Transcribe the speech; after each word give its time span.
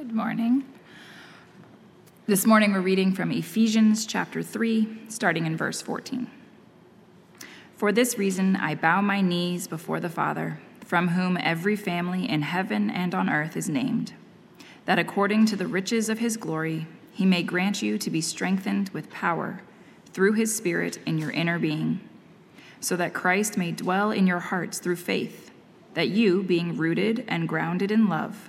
Good 0.00 0.14
morning. 0.14 0.64
This 2.26 2.46
morning 2.46 2.72
we're 2.72 2.80
reading 2.80 3.12
from 3.12 3.30
Ephesians 3.30 4.06
chapter 4.06 4.42
3, 4.42 5.02
starting 5.08 5.44
in 5.44 5.58
verse 5.58 5.82
14. 5.82 6.26
For 7.76 7.92
this 7.92 8.16
reason 8.16 8.56
I 8.56 8.74
bow 8.76 9.02
my 9.02 9.20
knees 9.20 9.68
before 9.68 10.00
the 10.00 10.08
Father, 10.08 10.58
from 10.82 11.08
whom 11.08 11.36
every 11.36 11.76
family 11.76 12.26
in 12.26 12.40
heaven 12.40 12.88
and 12.88 13.14
on 13.14 13.28
earth 13.28 13.58
is 13.58 13.68
named, 13.68 14.14
that 14.86 14.98
according 14.98 15.44
to 15.44 15.56
the 15.56 15.66
riches 15.66 16.08
of 16.08 16.18
his 16.18 16.38
glory 16.38 16.86
he 17.12 17.26
may 17.26 17.42
grant 17.42 17.82
you 17.82 17.98
to 17.98 18.08
be 18.08 18.22
strengthened 18.22 18.88
with 18.94 19.10
power 19.10 19.60
through 20.14 20.32
his 20.32 20.56
Spirit 20.56 20.98
in 21.04 21.18
your 21.18 21.30
inner 21.30 21.58
being, 21.58 22.00
so 22.80 22.96
that 22.96 23.12
Christ 23.12 23.58
may 23.58 23.70
dwell 23.70 24.12
in 24.12 24.26
your 24.26 24.40
hearts 24.40 24.78
through 24.78 24.96
faith, 24.96 25.50
that 25.92 26.08
you, 26.08 26.42
being 26.42 26.78
rooted 26.78 27.22
and 27.28 27.46
grounded 27.46 27.90
in 27.90 28.08
love, 28.08 28.48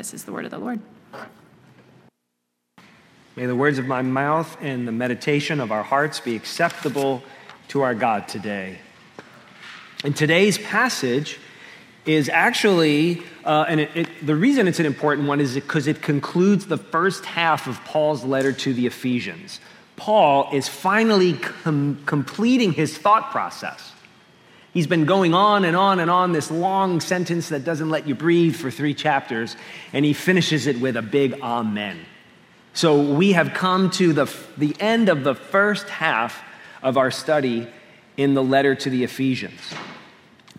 This 0.00 0.14
is 0.14 0.24
the 0.24 0.32
word 0.32 0.46
of 0.46 0.50
the 0.50 0.56
Lord. 0.56 0.80
May 3.36 3.44
the 3.44 3.54
words 3.54 3.76
of 3.76 3.84
my 3.84 4.00
mouth 4.00 4.56
and 4.62 4.88
the 4.88 4.92
meditation 4.92 5.60
of 5.60 5.70
our 5.70 5.82
hearts 5.82 6.20
be 6.20 6.34
acceptable 6.34 7.22
to 7.68 7.82
our 7.82 7.94
God 7.94 8.26
today. 8.26 8.78
And 10.02 10.16
today's 10.16 10.56
passage 10.56 11.38
is 12.06 12.30
actually, 12.30 13.20
uh, 13.44 13.66
and 13.68 13.78
it, 13.78 13.90
it, 13.94 14.26
the 14.26 14.34
reason 14.34 14.68
it's 14.68 14.80
an 14.80 14.86
important 14.86 15.28
one 15.28 15.38
is 15.38 15.54
because 15.54 15.86
it 15.86 16.00
concludes 16.00 16.64
the 16.64 16.78
first 16.78 17.26
half 17.26 17.66
of 17.66 17.78
Paul's 17.84 18.24
letter 18.24 18.54
to 18.54 18.72
the 18.72 18.86
Ephesians. 18.86 19.60
Paul 19.96 20.48
is 20.54 20.66
finally 20.66 21.34
com- 21.34 22.02
completing 22.06 22.72
his 22.72 22.96
thought 22.96 23.32
process. 23.32 23.92
He's 24.72 24.86
been 24.86 25.04
going 25.04 25.34
on 25.34 25.64
and 25.64 25.76
on 25.76 25.98
and 25.98 26.10
on 26.10 26.32
this 26.32 26.50
long 26.50 27.00
sentence 27.00 27.48
that 27.48 27.64
doesn't 27.64 27.90
let 27.90 28.06
you 28.06 28.14
breathe 28.14 28.54
for 28.54 28.70
three 28.70 28.94
chapters, 28.94 29.56
and 29.92 30.04
he 30.04 30.12
finishes 30.12 30.66
it 30.66 30.80
with 30.80 30.96
a 30.96 31.02
big 31.02 31.40
amen. 31.42 31.98
So 32.72 33.00
we 33.02 33.32
have 33.32 33.52
come 33.52 33.90
to 33.92 34.12
the, 34.12 34.32
the 34.56 34.76
end 34.78 35.08
of 35.08 35.24
the 35.24 35.34
first 35.34 35.88
half 35.88 36.40
of 36.82 36.96
our 36.96 37.10
study 37.10 37.66
in 38.16 38.34
the 38.34 38.42
letter 38.42 38.74
to 38.76 38.90
the 38.90 39.02
Ephesians. 39.02 39.60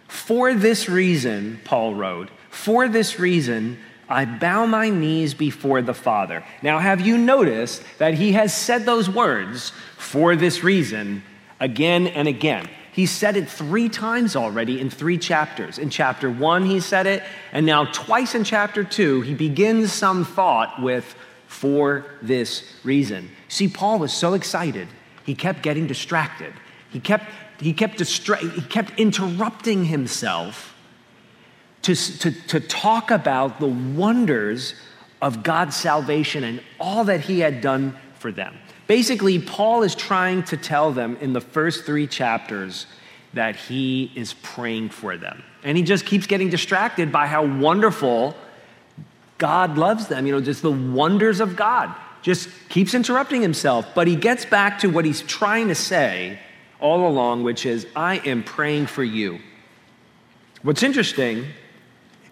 For 0.10 0.54
this 0.54 0.90
reason, 0.90 1.62
Paul 1.64 1.96
wrote, 1.96 2.30
for 2.50 2.90
this 2.90 3.18
reason, 3.18 3.80
I 4.10 4.26
bow 4.26 4.66
my 4.66 4.90
knees 4.90 5.34
before 5.34 5.82
the 5.82 5.94
Father. 5.94 6.44
Now, 6.62 6.80
have 6.80 7.00
you 7.00 7.18
noticed 7.18 7.82
that 7.98 8.16
he 8.16 8.34
has 8.34 8.54
said 8.54 8.86
those 8.86 9.10
words, 9.10 9.72
for 9.98 10.36
this 10.36 10.66
reason, 10.66 11.24
again 11.62 12.08
and 12.08 12.28
again? 12.28 12.68
He 12.94 13.06
said 13.06 13.38
it 13.38 13.50
three 13.50 13.88
times 13.88 14.36
already 14.36 14.82
in 14.82 14.90
three 14.90 15.18
chapters. 15.18 15.78
In 15.78 15.90
chapter 15.90 16.30
one, 16.30 16.66
he 16.66 16.80
said 16.80 17.08
it, 17.08 17.24
and 17.54 17.66
now 17.66 17.86
twice 17.86 18.36
in 18.36 18.44
chapter 18.44 18.84
two, 18.84 19.22
he 19.22 19.34
begins 19.34 19.94
some 19.94 20.26
thought 20.26 20.82
with, 20.82 21.16
for 21.48 22.06
this 22.22 22.64
reason. 22.84 23.30
See, 23.50 23.68
Paul 23.68 24.00
was 24.00 24.14
so 24.14 24.34
excited, 24.34 24.88
he 25.26 25.36
kept 25.36 25.62
getting 25.62 25.86
distracted. 25.86 26.54
He 26.90 27.00
kept, 27.00 27.26
he 27.60 27.74
kept, 27.74 28.00
distra- 28.00 28.40
he 28.40 28.62
kept 28.62 28.98
interrupting 29.00 29.86
himself 29.86 30.76
to, 31.84 31.96
to, 31.96 32.32
to 32.48 32.60
talk 32.60 33.12
about 33.12 33.60
the 33.60 33.68
wonders 33.68 34.76
of 35.22 35.44
God's 35.44 35.76
salvation 35.76 36.44
and 36.44 36.62
all 36.80 37.04
that 37.04 37.22
he 37.22 37.40
had 37.40 37.62
done 37.62 37.96
for 38.16 38.32
them. 38.32 38.56
Basically, 38.92 39.40
Paul 39.40 39.84
is 39.84 39.96
trying 39.96 40.44
to 40.44 40.58
tell 40.58 40.92
them 40.92 41.16
in 41.22 41.32
the 41.32 41.40
first 41.40 41.86
three 41.86 42.08
chapters 42.08 42.88
that 43.34 43.56
he 43.56 44.12
is 44.16 44.34
praying 44.44 44.90
for 44.90 45.16
them. 45.16 45.44
And 45.64 45.78
he 45.78 45.84
just 45.84 46.06
keeps 46.06 46.28
getting 46.28 46.50
distracted 46.50 47.10
by 47.10 47.28
how 47.28 47.46
wonderful 47.46 48.36
God 49.38 49.78
loves 49.78 50.08
them, 50.08 50.26
you 50.26 50.34
know, 50.34 50.42
just 50.42 50.62
the 50.62 50.74
wonders 50.74 51.40
of 51.40 51.56
God. 51.56 51.96
Just 52.22 52.50
keeps 52.68 52.94
interrupting 52.94 53.42
himself, 53.42 53.88
but 53.96 54.08
he 54.08 54.18
gets 54.18 54.44
back 54.44 54.80
to 54.80 54.90
what 54.90 55.06
he's 55.06 55.22
trying 55.22 55.70
to 55.70 55.76
say 55.76 56.38
all 56.82 57.08
along, 57.08 57.44
which 57.44 57.66
is, 57.66 57.88
I 57.96 58.18
am 58.28 58.44
praying 58.44 58.88
for 58.88 59.06
you. 59.06 59.40
What's 60.64 60.84
interesting 60.84 61.46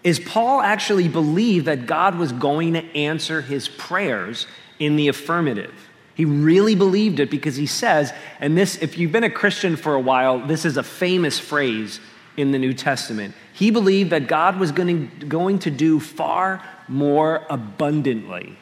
is 0.04 0.20
Paul 0.20 0.60
actually 0.60 1.08
believed 1.08 1.64
that 1.64 1.86
God 1.86 2.18
was 2.18 2.32
going 2.32 2.74
to 2.74 2.84
answer 2.94 3.40
his 3.40 3.66
prayers 3.66 4.46
in 4.78 4.96
the 4.96 5.08
affirmative. 5.08 5.86
He 6.20 6.26
really 6.26 6.74
believed 6.74 7.18
it 7.18 7.30
because 7.30 7.56
he 7.56 7.64
says, 7.64 8.12
and 8.40 8.54
this, 8.54 8.76
if 8.82 8.98
you've 8.98 9.10
been 9.10 9.24
a 9.24 9.30
Christian 9.30 9.74
for 9.74 9.94
a 9.94 10.00
while, 10.00 10.38
this 10.38 10.66
is 10.66 10.76
a 10.76 10.82
famous 10.82 11.38
phrase 11.38 11.98
in 12.36 12.50
the 12.50 12.58
New 12.58 12.74
Testament. 12.74 13.34
He 13.54 13.70
believed 13.70 14.10
that 14.10 14.26
God 14.26 14.60
was 14.60 14.70
going 14.70 15.08
to, 15.08 15.24
going 15.24 15.60
to 15.60 15.70
do 15.70 15.98
far 15.98 16.62
more 16.88 17.46
abundantly 17.48 18.54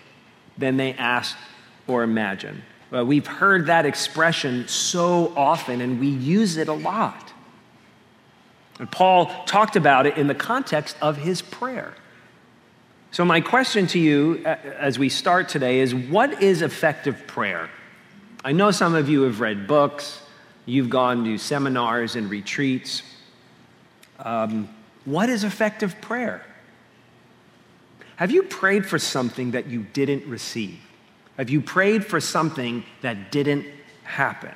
than 0.56 0.76
they 0.76 0.92
asked 0.92 1.36
or 1.88 2.04
imagined. 2.04 2.62
Well, 2.92 3.04
we've 3.04 3.26
heard 3.26 3.66
that 3.66 3.86
expression 3.86 4.68
so 4.68 5.32
often 5.34 5.80
and 5.80 5.98
we 5.98 6.06
use 6.06 6.58
it 6.58 6.68
a 6.68 6.72
lot. 6.72 7.32
And 8.78 8.88
Paul 8.88 9.32
talked 9.46 9.74
about 9.74 10.06
it 10.06 10.16
in 10.16 10.28
the 10.28 10.34
context 10.36 10.96
of 11.02 11.16
his 11.16 11.42
prayer. 11.42 11.92
So, 13.10 13.24
my 13.24 13.40
question 13.40 13.86
to 13.88 13.98
you 13.98 14.44
as 14.44 14.98
we 14.98 15.08
start 15.08 15.48
today 15.48 15.80
is 15.80 15.94
what 15.94 16.42
is 16.42 16.60
effective 16.60 17.26
prayer? 17.26 17.70
I 18.44 18.52
know 18.52 18.70
some 18.70 18.94
of 18.94 19.08
you 19.08 19.22
have 19.22 19.40
read 19.40 19.66
books, 19.66 20.20
you've 20.66 20.90
gone 20.90 21.24
to 21.24 21.38
seminars 21.38 22.16
and 22.16 22.28
retreats. 22.28 23.02
Um, 24.18 24.68
what 25.06 25.30
is 25.30 25.42
effective 25.42 26.00
prayer? 26.02 26.44
Have 28.16 28.30
you 28.30 28.42
prayed 28.42 28.84
for 28.84 28.98
something 28.98 29.52
that 29.52 29.68
you 29.68 29.86
didn't 29.94 30.26
receive? 30.26 30.78
Have 31.38 31.48
you 31.48 31.62
prayed 31.62 32.04
for 32.04 32.20
something 32.20 32.84
that 33.00 33.32
didn't 33.32 33.64
happen? 34.02 34.52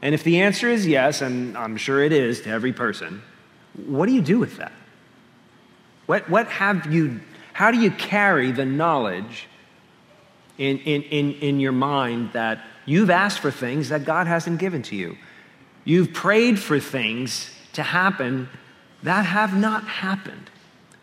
And 0.00 0.14
if 0.14 0.24
the 0.24 0.40
answer 0.40 0.68
is 0.68 0.86
yes, 0.86 1.20
and 1.20 1.58
I'm 1.58 1.76
sure 1.76 2.02
it 2.02 2.12
is 2.12 2.40
to 2.42 2.50
every 2.50 2.72
person, 2.72 3.20
what 3.86 4.06
do 4.06 4.12
you 4.12 4.22
do 4.22 4.38
with 4.38 4.56
that? 4.56 4.72
What, 6.06 6.30
what 6.30 6.46
have 6.48 6.90
you 6.92 7.20
how 7.58 7.72
do 7.72 7.78
you 7.80 7.90
carry 7.90 8.52
the 8.52 8.64
knowledge 8.64 9.48
in, 10.58 10.78
in, 10.78 11.02
in, 11.02 11.32
in 11.40 11.58
your 11.58 11.72
mind 11.72 12.32
that 12.32 12.64
you've 12.86 13.10
asked 13.10 13.40
for 13.40 13.50
things 13.50 13.88
that 13.88 14.04
God 14.04 14.28
hasn't 14.28 14.60
given 14.60 14.80
to 14.82 14.94
you? 14.94 15.18
You've 15.84 16.12
prayed 16.12 16.60
for 16.60 16.78
things 16.78 17.50
to 17.72 17.82
happen 17.82 18.48
that 19.02 19.22
have 19.22 19.56
not 19.56 19.82
happened. 19.88 20.50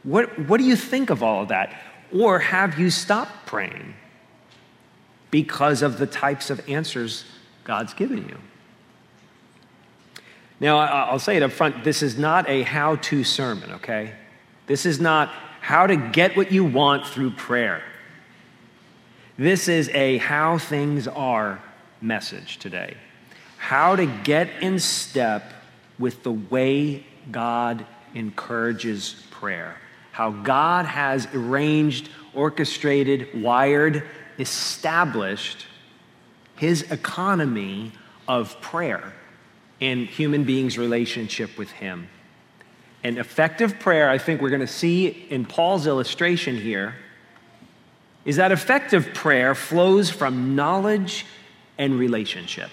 What, 0.03 0.47
what 0.47 0.61
do 0.61 0.63
you 0.63 0.77
think 0.77 1.09
of 1.09 1.21
all 1.21 1.41
of 1.41 1.49
that? 1.49 1.75
Or 2.13 2.39
have 2.39 2.79
you 2.79 2.89
stopped 2.89 3.45
praying 3.45 3.93
because 5.31 5.81
of 5.81 5.97
the 5.97 6.07
types 6.07 6.49
of 6.49 6.61
answers 6.69 7.25
God's 7.65 7.93
given 7.93 8.29
you? 8.29 8.37
Now, 10.61 10.77
I'll 10.77 11.19
say 11.19 11.35
it 11.35 11.43
up 11.43 11.51
front 11.51 11.83
this 11.83 12.01
is 12.01 12.17
not 12.17 12.47
a 12.47 12.61
how 12.61 12.95
to 12.95 13.25
sermon, 13.25 13.73
okay? 13.73 14.13
This 14.67 14.85
is 14.85 15.01
not 15.01 15.33
how 15.65 15.87
to 15.87 15.95
get 15.95 16.37
what 16.37 16.51
you 16.51 16.63
want 16.63 17.07
through 17.07 17.31
prayer. 17.31 17.81
This 19.35 19.67
is 19.67 19.89
a 19.89 20.19
how 20.19 20.59
things 20.59 21.07
are 21.07 21.59
message 21.99 22.59
today. 22.59 22.95
How 23.57 23.95
to 23.95 24.05
get 24.05 24.47
in 24.61 24.77
step 24.77 25.53
with 25.97 26.21
the 26.21 26.33
way 26.33 27.03
God 27.31 27.83
encourages 28.13 29.23
prayer. 29.31 29.77
How 30.11 30.29
God 30.29 30.85
has 30.85 31.27
arranged, 31.33 32.09
orchestrated, 32.35 33.41
wired, 33.41 34.03
established 34.37 35.65
his 36.57 36.83
economy 36.91 37.91
of 38.27 38.61
prayer 38.61 39.13
in 39.79 40.05
human 40.05 40.43
beings' 40.43 40.77
relationship 40.77 41.57
with 41.57 41.71
him. 41.71 42.07
And 43.05 43.19
effective 43.19 43.77
prayer, 43.77 44.09
I 44.09 44.17
think 44.17 44.41
we're 44.41 44.49
going 44.49 44.61
to 44.61 44.67
see 44.67 45.27
in 45.29 45.45
Paul's 45.45 45.85
illustration 45.85 46.57
here, 46.57 46.95
is 48.25 48.37
that 48.37 48.51
effective 48.51 49.13
prayer 49.13 49.53
flows 49.53 50.09
from 50.09 50.55
knowledge 50.55 51.23
and 51.77 51.99
relationship. 51.99 52.71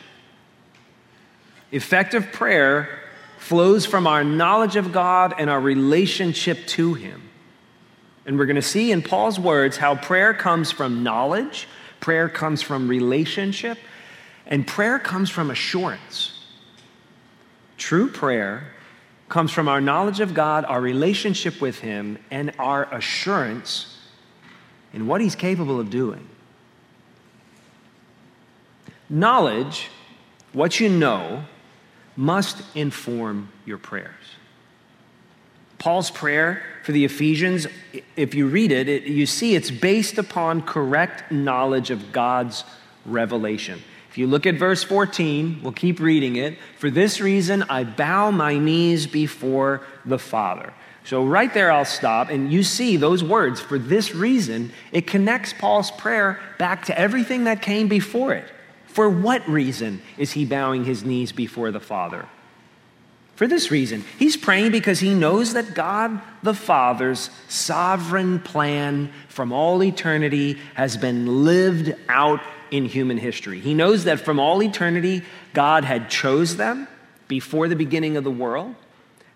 Effective 1.70 2.32
prayer 2.32 2.88
flows 3.36 3.84
from 3.84 4.06
our 4.06 4.24
knowledge 4.24 4.76
of 4.76 4.90
God 4.90 5.34
and 5.36 5.50
our 5.50 5.60
relationship 5.60 6.66
to 6.68 6.94
Him. 6.94 7.28
And 8.24 8.38
we're 8.38 8.46
going 8.46 8.56
to 8.56 8.62
see 8.62 8.90
in 8.90 9.02
Paul's 9.02 9.38
words 9.38 9.76
how 9.76 9.96
prayer 9.96 10.32
comes 10.32 10.72
from 10.72 11.02
knowledge, 11.02 11.68
prayer 12.00 12.30
comes 12.30 12.62
from 12.62 12.88
relationship, 12.88 13.76
and 14.46 14.66
prayer 14.66 14.98
comes 14.98 15.28
from 15.28 15.50
assurance. 15.50 16.40
True 17.76 18.08
prayer 18.08 18.72
comes 19.32 19.50
from 19.50 19.66
our 19.66 19.80
knowledge 19.80 20.20
of 20.20 20.34
God, 20.34 20.66
our 20.66 20.78
relationship 20.78 21.58
with 21.62 21.78
Him, 21.78 22.18
and 22.30 22.52
our 22.58 22.84
assurance 22.94 23.96
in 24.92 25.06
what 25.06 25.22
He's 25.22 25.34
capable 25.34 25.80
of 25.80 25.88
doing. 25.88 26.28
Knowledge, 29.08 29.88
what 30.52 30.78
you 30.78 30.90
know, 30.90 31.44
must 32.14 32.62
inform 32.76 33.48
your 33.64 33.78
prayers. 33.78 34.36
Paul's 35.78 36.10
prayer 36.10 36.62
for 36.84 36.92
the 36.92 37.06
Ephesians, 37.06 37.66
if 38.16 38.34
you 38.34 38.48
read 38.48 38.70
it, 38.70 38.86
it, 38.86 39.04
you 39.04 39.24
see 39.24 39.54
it's 39.54 39.70
based 39.70 40.18
upon 40.18 40.60
correct 40.60 41.32
knowledge 41.32 41.90
of 41.90 42.12
God's 42.12 42.64
revelation. 43.06 43.82
If 44.12 44.18
you 44.18 44.26
look 44.26 44.44
at 44.44 44.56
verse 44.56 44.82
14, 44.82 45.60
we'll 45.62 45.72
keep 45.72 45.98
reading 45.98 46.36
it. 46.36 46.58
For 46.76 46.90
this 46.90 47.18
reason, 47.18 47.62
I 47.70 47.84
bow 47.84 48.30
my 48.30 48.58
knees 48.58 49.06
before 49.06 49.80
the 50.04 50.18
Father. 50.18 50.74
So, 51.04 51.24
right 51.24 51.52
there, 51.54 51.72
I'll 51.72 51.86
stop. 51.86 52.28
And 52.28 52.52
you 52.52 52.62
see 52.62 52.98
those 52.98 53.24
words, 53.24 53.58
for 53.58 53.78
this 53.78 54.14
reason, 54.14 54.70
it 54.92 55.06
connects 55.06 55.54
Paul's 55.54 55.90
prayer 55.90 56.38
back 56.58 56.84
to 56.84 56.98
everything 56.98 57.44
that 57.44 57.62
came 57.62 57.88
before 57.88 58.34
it. 58.34 58.44
For 58.84 59.08
what 59.08 59.48
reason 59.48 60.02
is 60.18 60.32
he 60.32 60.44
bowing 60.44 60.84
his 60.84 61.02
knees 61.02 61.32
before 61.32 61.70
the 61.70 61.80
Father? 61.80 62.26
For 63.36 63.46
this 63.46 63.70
reason, 63.70 64.04
he's 64.18 64.36
praying 64.36 64.72
because 64.72 65.00
he 65.00 65.14
knows 65.14 65.54
that 65.54 65.72
God 65.74 66.20
the 66.42 66.52
Father's 66.52 67.30
sovereign 67.48 68.40
plan 68.40 69.10
from 69.28 69.54
all 69.54 69.82
eternity 69.82 70.58
has 70.74 70.98
been 70.98 71.46
lived 71.46 71.94
out 72.10 72.42
in 72.72 72.86
human 72.86 73.18
history. 73.18 73.60
He 73.60 73.74
knows 73.74 74.04
that 74.04 74.18
from 74.18 74.40
all 74.40 74.62
eternity, 74.62 75.22
God 75.52 75.84
had 75.84 76.10
chose 76.10 76.56
them 76.56 76.88
before 77.28 77.68
the 77.68 77.76
beginning 77.76 78.16
of 78.16 78.24
the 78.24 78.30
world. 78.30 78.74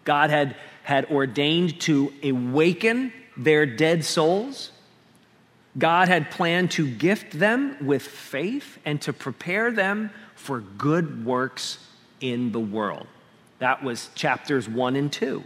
God 0.05 0.31
had, 0.31 0.57
had 0.83 1.05
ordained 1.11 1.79
to 1.83 2.13
awaken 2.25 3.13
their 3.37 3.67
dead 3.67 4.05
souls. 4.05 4.73
God 5.77 6.09
had 6.09 6.31
planned 6.31 6.71
to 6.73 6.89
gift 6.89 7.39
them 7.39 7.77
with 7.87 8.03
faith 8.03 8.79
and 8.87 9.01
to 9.03 9.13
prepare 9.13 9.71
them 9.71 10.11
for 10.35 10.61
good 10.61 11.27
works 11.27 11.79
in 12.23 12.53
the 12.53 12.61
world. 12.61 13.07
That 13.59 13.85
was 13.85 14.09
chapters 14.15 14.67
one 14.67 14.97
and 14.97 15.13
two. 15.13 15.45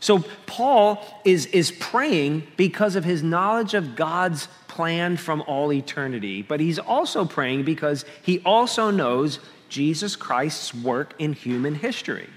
So 0.00 0.24
Paul 0.46 1.04
is, 1.24 1.46
is 1.46 1.70
praying 1.70 2.46
because 2.56 2.96
of 2.96 3.04
his 3.04 3.22
knowledge 3.22 3.74
of 3.74 3.94
God's 3.94 4.48
plan 4.66 5.18
from 5.18 5.42
all 5.42 5.72
eternity, 5.72 6.42
but 6.42 6.58
he's 6.58 6.78
also 6.78 7.26
praying 7.26 7.64
because 7.64 8.04
he 8.22 8.40
also 8.40 8.90
knows 8.90 9.40
Jesus 9.68 10.16
Christ's 10.16 10.74
work 10.74 11.14
in 11.18 11.34
human 11.34 11.74
history. 11.74 12.28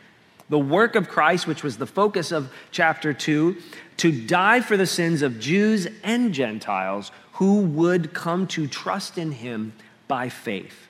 The 0.50 0.60
work 0.60 0.96
of 0.96 1.08
Christ, 1.08 1.48
which 1.48 1.64
was 1.64 1.78
the 1.78 1.88
focus 1.88 2.32
of 2.32 2.52
chapter 2.72 3.14
2, 3.14 3.56
to 3.98 4.26
die 4.28 4.60
for 4.60 4.76
the 4.76 4.86
sins 4.86 5.22
of 5.22 5.40
Jews 5.40 5.88
and 6.04 6.34
Gentiles 6.34 7.12
who 7.34 7.62
would 7.62 8.14
come 8.14 8.46
to 8.48 8.68
trust 8.68 9.18
in 9.18 9.32
him 9.32 9.74
by 10.08 10.30
faith. 10.30 10.88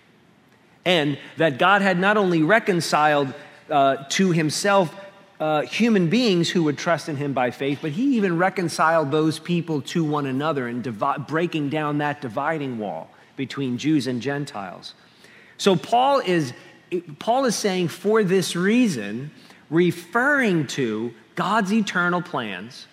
And 0.85 1.17
that 1.37 1.59
God 1.59 1.81
had 1.81 1.99
not 1.99 2.17
only 2.17 2.41
reconciled 2.43 3.33
uh, 3.69 4.03
to 4.09 4.31
himself 4.31 4.93
uh, 5.39 5.61
human 5.61 6.09
beings 6.09 6.49
who 6.49 6.63
would 6.63 6.77
trust 6.77 7.09
in 7.09 7.15
him 7.15 7.33
by 7.33 7.51
faith, 7.51 7.79
but 7.81 7.91
he 7.91 8.15
even 8.15 8.37
reconciled 8.37 9.11
those 9.11 9.39
people 9.39 9.81
to 9.81 10.03
one 10.03 10.25
another 10.25 10.67
and 10.67 10.83
divi- 10.83 11.19
breaking 11.27 11.69
down 11.69 11.97
that 11.97 12.21
dividing 12.21 12.77
wall 12.77 13.09
between 13.35 13.77
Jews 13.77 14.07
and 14.07 14.21
Gentiles. 14.21 14.93
So 15.57 15.75
Paul 15.75 16.19
is, 16.19 16.53
Paul 17.19 17.45
is 17.45 17.55
saying, 17.55 17.87
for 17.89 18.23
this 18.23 18.55
reason, 18.55 19.31
referring 19.69 20.67
to 20.67 21.13
God's 21.35 21.73
eternal 21.73 22.21
plans 22.21 22.87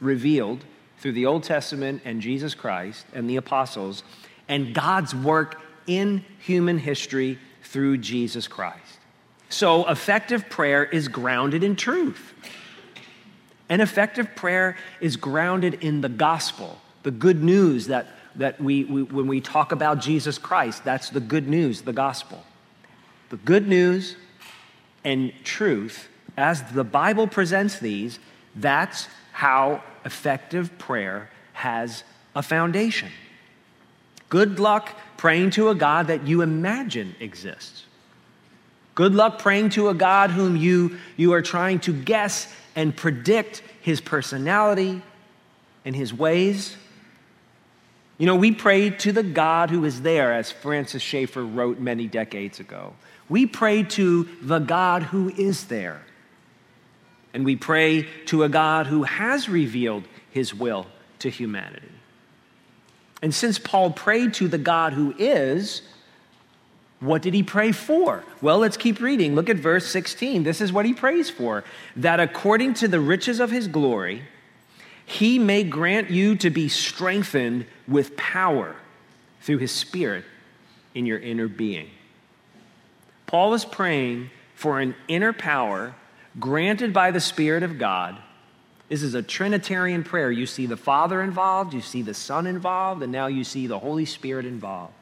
revealed 0.00 0.64
through 0.98 1.12
the 1.12 1.26
Old 1.26 1.44
Testament 1.44 2.02
and 2.04 2.20
Jesus 2.20 2.54
Christ 2.54 3.06
and 3.14 3.30
the 3.30 3.36
apostles, 3.36 4.02
and 4.48 4.74
God's 4.74 5.14
work 5.14 5.60
in 5.86 6.24
human 6.40 6.78
history 6.78 7.38
through 7.62 7.98
Jesus 7.98 8.48
Christ. 8.48 8.85
So, 9.48 9.88
effective 9.88 10.48
prayer 10.48 10.84
is 10.84 11.08
grounded 11.08 11.62
in 11.62 11.76
truth. 11.76 12.34
And 13.68 13.82
effective 13.82 14.34
prayer 14.36 14.76
is 15.00 15.16
grounded 15.16 15.74
in 15.82 16.00
the 16.00 16.08
gospel, 16.08 16.78
the 17.02 17.10
good 17.10 17.42
news 17.42 17.88
that, 17.88 18.06
that 18.36 18.60
we, 18.60 18.84
we, 18.84 19.02
when 19.02 19.26
we 19.26 19.40
talk 19.40 19.72
about 19.72 20.00
Jesus 20.00 20.38
Christ, 20.38 20.84
that's 20.84 21.10
the 21.10 21.20
good 21.20 21.48
news, 21.48 21.82
the 21.82 21.92
gospel. 21.92 22.44
The 23.30 23.36
good 23.38 23.66
news 23.66 24.16
and 25.04 25.32
truth, 25.42 26.08
as 26.36 26.62
the 26.72 26.84
Bible 26.84 27.26
presents 27.26 27.78
these, 27.78 28.18
that's 28.54 29.08
how 29.32 29.82
effective 30.04 30.78
prayer 30.78 31.30
has 31.52 32.04
a 32.34 32.42
foundation. 32.42 33.10
Good 34.28 34.60
luck 34.60 34.96
praying 35.16 35.50
to 35.50 35.70
a 35.70 35.74
God 35.74 36.08
that 36.08 36.26
you 36.26 36.42
imagine 36.42 37.14
exists. 37.20 37.85
Good 38.96 39.14
luck 39.14 39.38
praying 39.38 39.70
to 39.70 39.90
a 39.90 39.94
God 39.94 40.30
whom 40.30 40.56
you, 40.56 40.96
you 41.18 41.34
are 41.34 41.42
trying 41.42 41.80
to 41.80 41.92
guess 41.92 42.52
and 42.74 42.96
predict 42.96 43.62
his 43.82 44.00
personality 44.00 45.02
and 45.84 45.94
his 45.94 46.14
ways. 46.14 46.74
You 48.16 48.24
know, 48.24 48.36
we 48.36 48.52
pray 48.52 48.88
to 48.88 49.12
the 49.12 49.22
God 49.22 49.68
who 49.68 49.84
is 49.84 50.00
there, 50.00 50.32
as 50.32 50.50
Francis 50.50 51.02
Schaeffer 51.02 51.44
wrote 51.44 51.78
many 51.78 52.06
decades 52.06 52.58
ago. 52.58 52.94
We 53.28 53.44
pray 53.44 53.82
to 53.82 54.26
the 54.40 54.60
God 54.60 55.02
who 55.02 55.28
is 55.28 55.66
there. 55.66 56.00
And 57.34 57.44
we 57.44 57.54
pray 57.54 58.08
to 58.26 58.44
a 58.44 58.48
God 58.48 58.86
who 58.86 59.02
has 59.02 59.46
revealed 59.46 60.04
his 60.30 60.54
will 60.54 60.86
to 61.18 61.28
humanity. 61.28 61.92
And 63.20 63.34
since 63.34 63.58
Paul 63.58 63.90
prayed 63.90 64.32
to 64.34 64.48
the 64.48 64.56
God 64.56 64.94
who 64.94 65.14
is, 65.18 65.82
what 67.00 67.20
did 67.20 67.34
he 67.34 67.42
pray 67.42 67.72
for? 67.72 68.24
Well, 68.40 68.58
let's 68.58 68.76
keep 68.76 69.00
reading. 69.00 69.34
Look 69.34 69.50
at 69.50 69.56
verse 69.56 69.86
16. 69.86 70.44
This 70.44 70.60
is 70.60 70.72
what 70.72 70.86
he 70.86 70.94
prays 70.94 71.28
for 71.28 71.62
that 71.96 72.20
according 72.20 72.74
to 72.74 72.88
the 72.88 73.00
riches 73.00 73.38
of 73.38 73.50
his 73.50 73.68
glory, 73.68 74.22
he 75.04 75.38
may 75.38 75.62
grant 75.62 76.10
you 76.10 76.36
to 76.36 76.48
be 76.48 76.68
strengthened 76.68 77.66
with 77.86 78.16
power 78.16 78.76
through 79.42 79.58
his 79.58 79.72
spirit 79.72 80.24
in 80.94 81.04
your 81.04 81.18
inner 81.18 81.48
being. 81.48 81.90
Paul 83.26 83.52
is 83.54 83.64
praying 83.64 84.30
for 84.54 84.80
an 84.80 84.94
inner 85.06 85.32
power 85.32 85.94
granted 86.40 86.92
by 86.92 87.10
the 87.10 87.20
Spirit 87.20 87.62
of 87.62 87.78
God. 87.78 88.16
This 88.88 89.02
is 89.02 89.14
a 89.14 89.22
Trinitarian 89.22 90.04
prayer. 90.04 90.30
You 90.30 90.46
see 90.46 90.66
the 90.66 90.76
Father 90.76 91.20
involved, 91.20 91.74
you 91.74 91.80
see 91.80 92.02
the 92.02 92.14
Son 92.14 92.46
involved, 92.46 93.02
and 93.02 93.12
now 93.12 93.26
you 93.26 93.44
see 93.44 93.66
the 93.66 93.78
Holy 93.78 94.04
Spirit 94.04 94.46
involved 94.46 94.94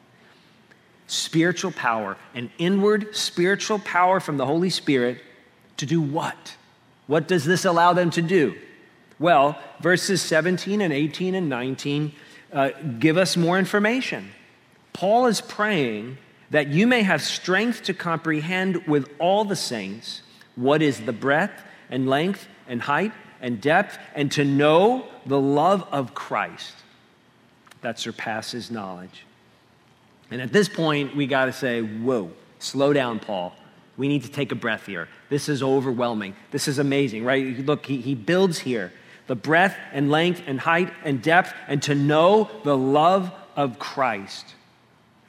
spiritual 1.07 1.71
power, 1.71 2.17
an 2.33 2.51
inward 2.57 3.15
spiritual 3.15 3.79
power 3.79 4.19
from 4.19 4.37
the 4.37 4.45
Holy 4.45 4.69
Spirit 4.69 5.21
to 5.77 5.85
do 5.85 6.01
what? 6.01 6.55
What 7.07 7.27
does 7.27 7.45
this 7.45 7.65
allow 7.65 7.93
them 7.93 8.09
to 8.11 8.21
do? 8.21 8.55
Well, 9.19 9.57
verses 9.79 10.21
17 10.21 10.81
and 10.81 10.91
18 10.91 11.35
and 11.35 11.47
19 11.49 12.13
uh, 12.51 12.69
give 12.99 13.17
us 13.17 13.37
more 13.37 13.59
information. 13.59 14.31
Paul 14.93 15.27
is 15.27 15.41
praying 15.41 16.17
that 16.49 16.67
you 16.67 16.87
may 16.87 17.03
have 17.03 17.21
strength 17.21 17.83
to 17.83 17.93
comprehend 17.93 18.87
with 18.87 19.09
all 19.19 19.45
the 19.45 19.55
saints 19.55 20.21
what 20.55 20.81
is 20.81 21.01
the 21.01 21.13
breadth 21.13 21.63
and 21.89 22.09
length 22.09 22.47
and 22.67 22.81
height 22.81 23.11
and 23.41 23.61
depth, 23.61 23.99
and 24.15 24.31
to 24.31 24.45
know 24.45 25.05
the 25.25 25.39
love 25.39 25.85
of 25.91 26.15
Christ 26.15 26.73
that 27.81 27.99
surpasses 27.99 28.71
knowledge 28.71 29.24
and 30.31 30.41
at 30.41 30.51
this 30.51 30.67
point, 30.67 31.15
we 31.15 31.27
got 31.27 31.45
to 31.45 31.53
say, 31.53 31.81
whoa, 31.81 32.31
slow 32.59 32.93
down, 32.93 33.19
Paul. 33.19 33.53
We 33.97 34.07
need 34.07 34.23
to 34.23 34.31
take 34.31 34.51
a 34.51 34.55
breath 34.55 34.85
here. 34.85 35.07
This 35.29 35.47
is 35.47 35.63
overwhelming. 35.63 36.35
This 36.51 36.67
is 36.67 36.79
amazing, 36.79 37.23
right? 37.23 37.57
Look, 37.65 37.85
he, 37.85 38.01
he 38.01 38.15
builds 38.15 38.59
here 38.59 38.91
the 39.27 39.35
breadth 39.35 39.75
and 39.91 40.11
length 40.11 40.43
and 40.45 40.59
height 40.59 40.91
and 41.03 41.21
depth, 41.21 41.53
and 41.67 41.81
to 41.83 41.95
know 41.95 42.49
the 42.63 42.77
love 42.77 43.31
of 43.55 43.79
Christ 43.79 44.53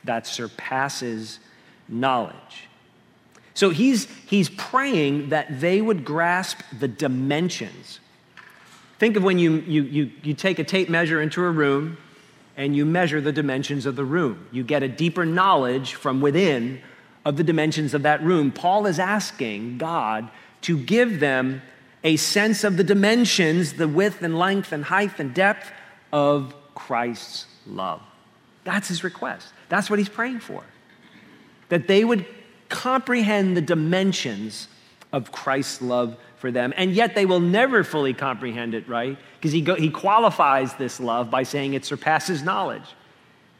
that 0.04 0.26
surpasses 0.26 1.38
knowledge. 1.88 2.68
So 3.54 3.70
he's, 3.70 4.06
he's 4.26 4.50
praying 4.50 5.30
that 5.30 5.60
they 5.60 5.80
would 5.80 6.04
grasp 6.04 6.60
the 6.78 6.88
dimensions. 6.88 8.00
Think 8.98 9.16
of 9.16 9.24
when 9.24 9.38
you, 9.38 9.56
you, 9.66 9.82
you, 9.82 10.10
you 10.22 10.34
take 10.34 10.58
a 10.58 10.64
tape 10.64 10.90
measure 10.90 11.22
into 11.22 11.42
a 11.42 11.50
room 11.50 11.96
and 12.56 12.74
you 12.74 12.84
measure 12.84 13.20
the 13.20 13.32
dimensions 13.32 13.86
of 13.86 13.96
the 13.96 14.04
room. 14.04 14.46
You 14.50 14.64
get 14.64 14.82
a 14.82 14.88
deeper 14.88 15.26
knowledge 15.26 15.94
from 15.94 16.20
within 16.20 16.80
of 17.24 17.36
the 17.36 17.44
dimensions 17.44 17.92
of 17.92 18.02
that 18.02 18.22
room. 18.22 18.50
Paul 18.50 18.86
is 18.86 18.98
asking 18.98 19.78
God 19.78 20.30
to 20.62 20.78
give 20.78 21.20
them 21.20 21.60
a 22.02 22.16
sense 22.16 22.64
of 22.64 22.76
the 22.76 22.84
dimensions, 22.84 23.74
the 23.74 23.88
width 23.88 24.22
and 24.22 24.38
length 24.38 24.72
and 24.72 24.84
height 24.84 25.18
and 25.18 25.34
depth 25.34 25.70
of 26.12 26.54
Christ's 26.74 27.46
love. 27.66 28.00
That's 28.64 28.88
his 28.88 29.04
request. 29.04 29.48
That's 29.68 29.90
what 29.90 29.98
he's 29.98 30.08
praying 30.08 30.40
for. 30.40 30.62
That 31.68 31.88
they 31.88 32.04
would 32.04 32.24
comprehend 32.68 33.56
the 33.56 33.60
dimensions 33.60 34.68
of 35.12 35.32
Christ's 35.32 35.82
love 35.82 36.16
for 36.38 36.50
them, 36.50 36.72
and 36.76 36.92
yet 36.92 37.14
they 37.14 37.26
will 37.26 37.40
never 37.40 37.82
fully 37.82 38.14
comprehend 38.14 38.74
it, 38.74 38.88
right? 38.88 39.16
Because 39.38 39.52
he, 39.52 39.62
he 39.78 39.90
qualifies 39.90 40.74
this 40.74 41.00
love 41.00 41.30
by 41.30 41.42
saying 41.42 41.74
it 41.74 41.84
surpasses 41.84 42.42
knowledge. 42.42 42.94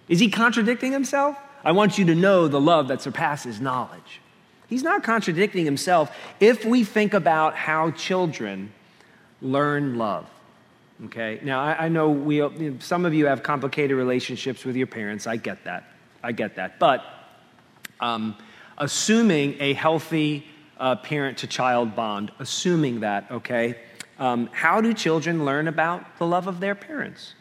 Is 0.08 0.20
he 0.20 0.30
contradicting 0.30 0.92
himself? 0.92 1.36
I 1.64 1.72
want 1.72 1.98
you 1.98 2.04
to 2.06 2.14
know 2.14 2.48
the 2.48 2.60
love 2.60 2.88
that 2.88 3.02
surpasses 3.02 3.60
knowledge. 3.60 4.20
He's 4.68 4.82
not 4.82 5.02
contradicting 5.02 5.64
himself 5.64 6.14
if 6.38 6.64
we 6.64 6.84
think 6.84 7.14
about 7.14 7.54
how 7.54 7.92
children 7.92 8.72
learn 9.40 9.96
love. 9.96 10.26
Okay, 11.06 11.40
now 11.42 11.60
I, 11.60 11.86
I 11.86 11.88
know 11.88 12.10
we, 12.10 12.76
some 12.80 13.04
of 13.04 13.12
you 13.14 13.26
have 13.26 13.42
complicated 13.42 13.96
relationships 13.96 14.64
with 14.64 14.76
your 14.76 14.86
parents. 14.86 15.26
I 15.26 15.36
get 15.36 15.64
that. 15.64 15.84
I 16.22 16.32
get 16.32 16.56
that. 16.56 16.78
But 16.78 17.04
um, 18.00 18.36
assuming 18.78 19.56
a 19.60 19.74
healthy 19.74 20.46
uh, 20.78 20.96
parent 20.96 21.38
to 21.38 21.46
child 21.46 21.96
bond, 21.96 22.30
assuming 22.38 23.00
that, 23.00 23.30
okay, 23.30 23.76
um, 24.18 24.48
how 24.52 24.80
do 24.80 24.94
children 24.94 25.44
learn 25.44 25.68
about 25.68 26.18
the 26.18 26.26
love 26.26 26.46
of 26.46 26.60
their 26.60 26.74
parents? 26.74 27.34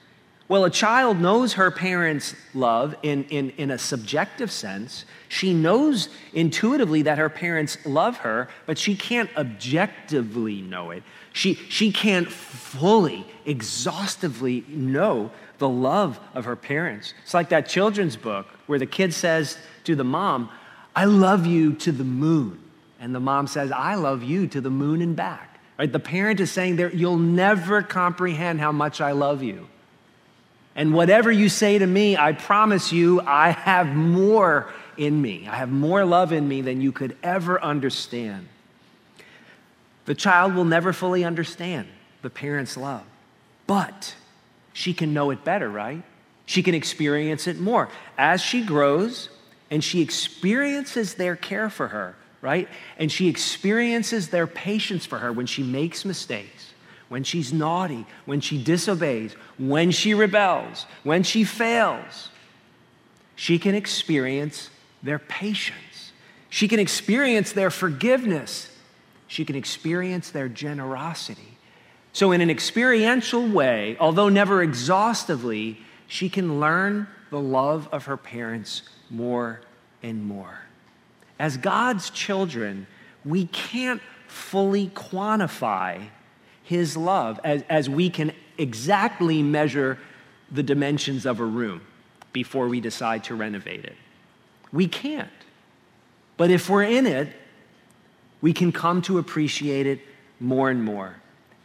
Well, 0.48 0.65
a 0.65 0.70
child 0.70 1.20
knows 1.20 1.54
her 1.54 1.72
parents' 1.72 2.36
love 2.54 2.96
in, 3.01 3.24
in, 3.25 3.50
in 3.51 3.72
a 3.72 3.80
subjective 3.80 4.51
sense. 4.51 5.06
She 5.27 5.56
knows 5.56 6.10
intuitively 6.34 7.01
that 7.04 7.18
her 7.18 7.30
parents 7.30 7.84
love 7.84 8.18
her, 8.18 8.48
but 8.68 8.77
she 8.77 8.96
can't 8.96 9.30
objectively 9.36 10.62
know 10.62 10.92
it. 10.92 11.01
She, 11.34 11.56
she 11.56 11.92
can't 11.92 12.32
fully, 12.32 13.25
exhaustively 13.44 14.63
know 14.68 15.32
the 15.58 15.70
love 15.70 16.20
of 16.36 16.46
her 16.46 16.56
parents. 16.56 17.15
It's 17.24 17.34
like 17.34 17.50
that 17.50 17.68
children's 17.68 18.15
book 18.15 18.46
where 18.68 18.77
the 18.77 18.86
kid 18.86 19.15
says 19.15 19.58
to 19.86 19.96
the 19.96 20.04
mom, 20.04 20.50
I 20.96 21.06
love 21.06 21.48
you 21.48 21.74
to 21.74 21.92
the 21.92 22.04
moon. 22.04 22.62
And 23.06 23.14
the 23.14 23.20
mom 23.20 23.46
says, 23.46 23.72
I 23.72 23.94
love 23.94 24.24
you 24.24 24.48
to 24.48 24.60
the 24.60 24.72
moon 24.72 25.00
and 25.00 25.16
back. 25.16 25.60
Right? 25.78 25.92
The 25.92 26.00
parent 26.00 26.40
is 26.40 26.50
saying 26.50 26.80
you'll 26.96 27.20
never 27.20 27.84
comprehend 27.84 28.60
how 28.60 28.72
much 28.72 29.00
I 29.00 29.12
love 29.12 29.44
you. 29.44 29.68
And 30.76 30.92
whatever 30.92 31.32
you 31.32 31.48
say 31.48 31.78
to 31.78 31.86
me, 31.86 32.18
I 32.18 32.32
promise 32.32 32.92
you, 32.92 33.22
I 33.22 33.52
have 33.52 33.96
more 33.96 34.74
in 34.98 35.22
me. 35.22 35.48
I 35.48 35.56
have 35.58 35.70
more 35.70 36.04
love 36.04 36.34
in 36.34 36.48
me 36.48 36.62
than 36.62 36.82
you 36.82 36.92
could 36.92 37.16
ever 37.22 37.62
understand. 37.62 38.48
The 40.06 40.16
child 40.16 40.56
will 40.56 40.66
never 40.66 40.92
fully 40.92 41.24
understand 41.24 41.88
the 42.24 42.32
parent's 42.32 42.76
love, 42.76 43.04
but 43.68 44.16
she 44.74 44.96
can 44.96 45.14
know 45.14 45.30
it 45.30 45.44
better, 45.44 45.70
right? 45.70 46.02
She 46.48 46.64
can 46.64 46.74
experience 46.74 47.46
it 47.46 47.60
more. 47.60 47.88
As 48.18 48.42
she 48.42 48.66
grows 48.66 49.30
and 49.70 49.84
she 49.84 50.02
experiences 50.02 51.14
their 51.14 51.36
care 51.36 51.70
for 51.70 51.90
her, 51.90 52.16
right? 52.46 52.70
And 52.98 53.12
she 53.12 53.28
experiences 53.28 54.30
their 54.30 54.46
patience 54.46 55.06
for 55.06 55.18
her 55.18 55.34
when 55.34 55.48
she 55.48 55.64
makes 55.64 56.06
mistakes 56.06 56.74
when 57.08 57.24
she's 57.24 57.54
naughty, 57.54 58.06
when 58.25 58.42
she 58.42 58.62
disobeys, 58.62 59.34
when 59.58 59.92
she 59.92 60.14
rebels, 60.14 60.86
when 61.04 61.24
she 61.24 61.44
fails, 61.44 62.30
she 63.36 63.60
can 63.60 63.75
experience 63.75 64.70
their 65.04 65.20
patience. 65.20 66.12
She 66.50 66.68
can 66.68 66.80
experience 66.80 67.52
their 67.52 67.70
forgiveness. 67.70 68.70
She 69.28 69.46
can 69.46 69.56
experience 69.56 70.32
their 70.32 70.48
generosity. 70.48 71.58
So, 72.14 72.32
in 72.32 72.40
an 72.40 72.50
experiential 72.50 73.46
way, 73.46 73.98
although 74.00 74.30
never 74.30 74.64
exhaustively, 74.64 75.80
she 76.08 76.30
can 76.30 76.62
learn 76.62 77.08
the 77.30 77.42
love 77.42 77.90
of 77.92 78.06
her 78.06 78.16
parents 78.16 78.84
more 79.10 79.60
and 80.02 80.24
more. 80.24 80.65
As 81.39 81.58
God's 81.58 82.10
children, 82.10 82.88
we 83.24 83.46
can't 83.48 84.01
fully 84.27 84.88
quantify 84.89 86.08
his 86.63 86.96
love 86.96 87.39
as, 87.44 87.63
as 87.70 87.89
we 87.89 88.10
can 88.10 88.32
exactly 88.58 89.44
measure 89.44 90.00
the 90.51 90.63
dimensions 90.63 91.25
of 91.25 91.39
a 91.39 91.46
room 91.46 91.82
before 92.34 92.68
we 92.68 92.80
decide 92.80 93.24
to 93.25 93.36
renovate 93.36 93.86
it. 93.86 93.96
We 94.72 94.88
can't. 94.88 95.30
But 96.38 96.51
if 96.51 96.70
we're 96.70 96.84
in 96.84 97.06
it, 97.06 97.30
we 98.42 98.54
can 98.54 98.72
come 98.72 99.01
to 99.04 99.18
appreciate 99.18 99.88
it 99.88 100.01
more 100.39 100.70
and 100.70 100.84
more. 100.84 101.15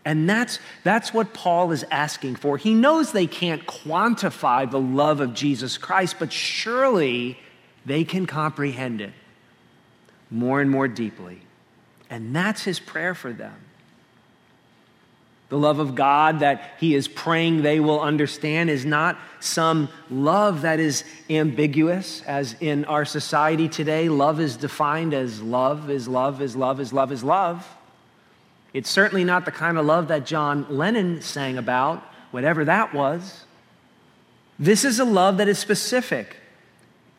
And 0.04 0.28
that's, 0.28 0.58
that's 0.82 1.12
what 1.12 1.34
Paul 1.34 1.72
is 1.72 1.84
asking 1.90 2.36
for. 2.36 2.56
He 2.56 2.72
knows 2.72 3.12
they 3.12 3.26
can't 3.26 3.66
quantify 3.66 4.70
the 4.70 4.80
love 4.80 5.20
of 5.20 5.34
Jesus 5.34 5.76
Christ, 5.76 6.16
but 6.18 6.32
surely 6.32 7.38
they 7.84 8.04
can 8.04 8.26
comprehend 8.26 9.00
it 9.00 9.12
more 10.30 10.60
and 10.60 10.70
more 10.70 10.88
deeply. 10.88 11.40
And 12.08 12.34
that's 12.34 12.62
his 12.62 12.80
prayer 12.80 13.14
for 13.14 13.32
them 13.32 13.56
the 15.50 15.58
love 15.58 15.80
of 15.80 15.96
God 15.96 16.40
that 16.40 16.74
he 16.78 16.94
is 16.94 17.08
praying 17.08 17.62
they 17.62 17.80
will 17.80 18.00
understand 18.00 18.70
is 18.70 18.86
not 18.86 19.18
some 19.40 19.88
love 20.08 20.62
that 20.62 20.78
is 20.78 21.02
ambiguous, 21.28 22.22
as 22.22 22.54
in 22.60 22.84
our 22.84 23.04
society 23.04 23.68
today, 23.68 24.08
love 24.08 24.38
is 24.38 24.56
defined 24.56 25.12
as 25.12 25.42
love 25.42 25.90
is 25.90 26.06
love 26.06 26.40
is 26.40 26.54
love 26.54 26.78
is 26.78 26.92
love 26.92 27.10
is 27.10 27.24
love. 27.24 27.66
It's 28.72 28.88
certainly 28.88 29.24
not 29.24 29.44
the 29.44 29.50
kind 29.50 29.76
of 29.76 29.84
love 29.84 30.06
that 30.08 30.24
John 30.24 30.66
Lennon 30.70 31.20
sang 31.20 31.58
about, 31.58 32.00
whatever 32.30 32.64
that 32.66 32.94
was. 32.94 33.44
This 34.56 34.84
is 34.84 35.00
a 35.00 35.04
love 35.04 35.38
that 35.38 35.48
is 35.48 35.58
specific. 35.58 36.36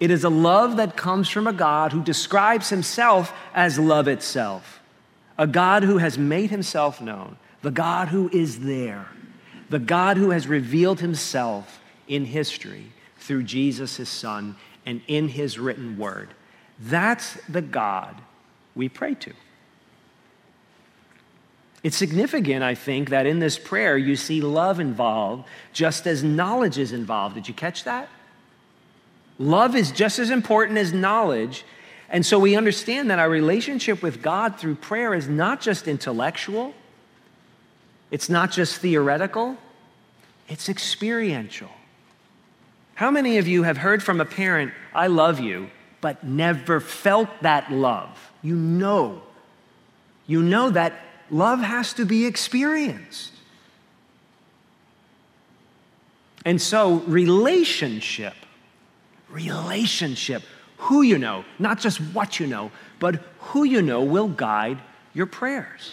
It 0.01 0.09
is 0.09 0.23
a 0.23 0.29
love 0.29 0.77
that 0.77 0.97
comes 0.97 1.29
from 1.29 1.45
a 1.45 1.53
God 1.53 1.91
who 1.91 2.03
describes 2.03 2.69
himself 2.69 3.31
as 3.53 3.77
love 3.77 4.07
itself, 4.07 4.81
a 5.37 5.45
God 5.45 5.83
who 5.83 5.99
has 5.99 6.17
made 6.17 6.49
himself 6.49 6.99
known 6.99 7.37
the 7.61 7.69
God 7.69 8.07
who 8.07 8.27
is 8.33 8.61
there, 8.61 9.05
the 9.69 9.77
God 9.77 10.17
who 10.17 10.31
has 10.31 10.47
revealed 10.47 10.99
himself 10.99 11.79
in 12.07 12.25
history 12.25 12.91
through 13.19 13.43
Jesus, 13.43 13.97
his 13.97 14.09
son, 14.09 14.55
and 14.87 15.03
in 15.07 15.27
his 15.27 15.59
written 15.59 15.99
word. 15.99 16.33
That's 16.79 17.37
the 17.47 17.61
God 17.61 18.19
we 18.73 18.89
pray 18.89 19.13
to. 19.13 19.33
It's 21.83 21.95
significant, 21.95 22.63
I 22.63 22.73
think, 22.73 23.09
that 23.09 23.27
in 23.27 23.37
this 23.37 23.59
prayer 23.59 23.99
you 23.99 24.15
see 24.15 24.41
love 24.41 24.79
involved 24.79 25.47
just 25.73 26.07
as 26.07 26.23
knowledge 26.23 26.79
is 26.79 26.91
involved. 26.91 27.35
Did 27.35 27.47
you 27.47 27.53
catch 27.53 27.83
that? 27.83 28.09
Love 29.39 29.75
is 29.75 29.91
just 29.91 30.19
as 30.19 30.29
important 30.29 30.77
as 30.77 30.93
knowledge. 30.93 31.65
And 32.09 32.25
so 32.25 32.37
we 32.37 32.55
understand 32.55 33.09
that 33.09 33.19
our 33.19 33.29
relationship 33.29 34.01
with 34.03 34.21
God 34.21 34.59
through 34.59 34.75
prayer 34.75 35.13
is 35.13 35.27
not 35.27 35.61
just 35.61 35.87
intellectual, 35.87 36.73
it's 38.11 38.29
not 38.29 38.51
just 38.51 38.77
theoretical, 38.81 39.57
it's 40.47 40.67
experiential. 40.67 41.69
How 42.95 43.09
many 43.09 43.37
of 43.37 43.47
you 43.47 43.63
have 43.63 43.77
heard 43.77 44.03
from 44.03 44.21
a 44.21 44.25
parent, 44.25 44.73
I 44.93 45.07
love 45.07 45.39
you, 45.39 45.71
but 46.01 46.23
never 46.23 46.79
felt 46.79 47.29
that 47.41 47.71
love? 47.71 48.31
You 48.43 48.55
know. 48.55 49.21
You 50.27 50.43
know 50.43 50.69
that 50.69 50.93
love 51.29 51.61
has 51.61 51.93
to 51.93 52.05
be 52.05 52.25
experienced. 52.25 53.33
And 56.45 56.61
so, 56.61 56.95
relationship, 57.07 58.33
relationship, 59.31 60.43
who 60.77 61.01
you 61.01 61.17
know, 61.17 61.45
not 61.59 61.79
just 61.79 61.99
what 61.99 62.39
you 62.39 62.47
know, 62.47 62.71
but 62.99 63.15
who 63.39 63.63
you 63.63 63.81
know 63.81 64.03
will 64.03 64.27
guide 64.27 64.79
your 65.13 65.25
prayers. 65.25 65.91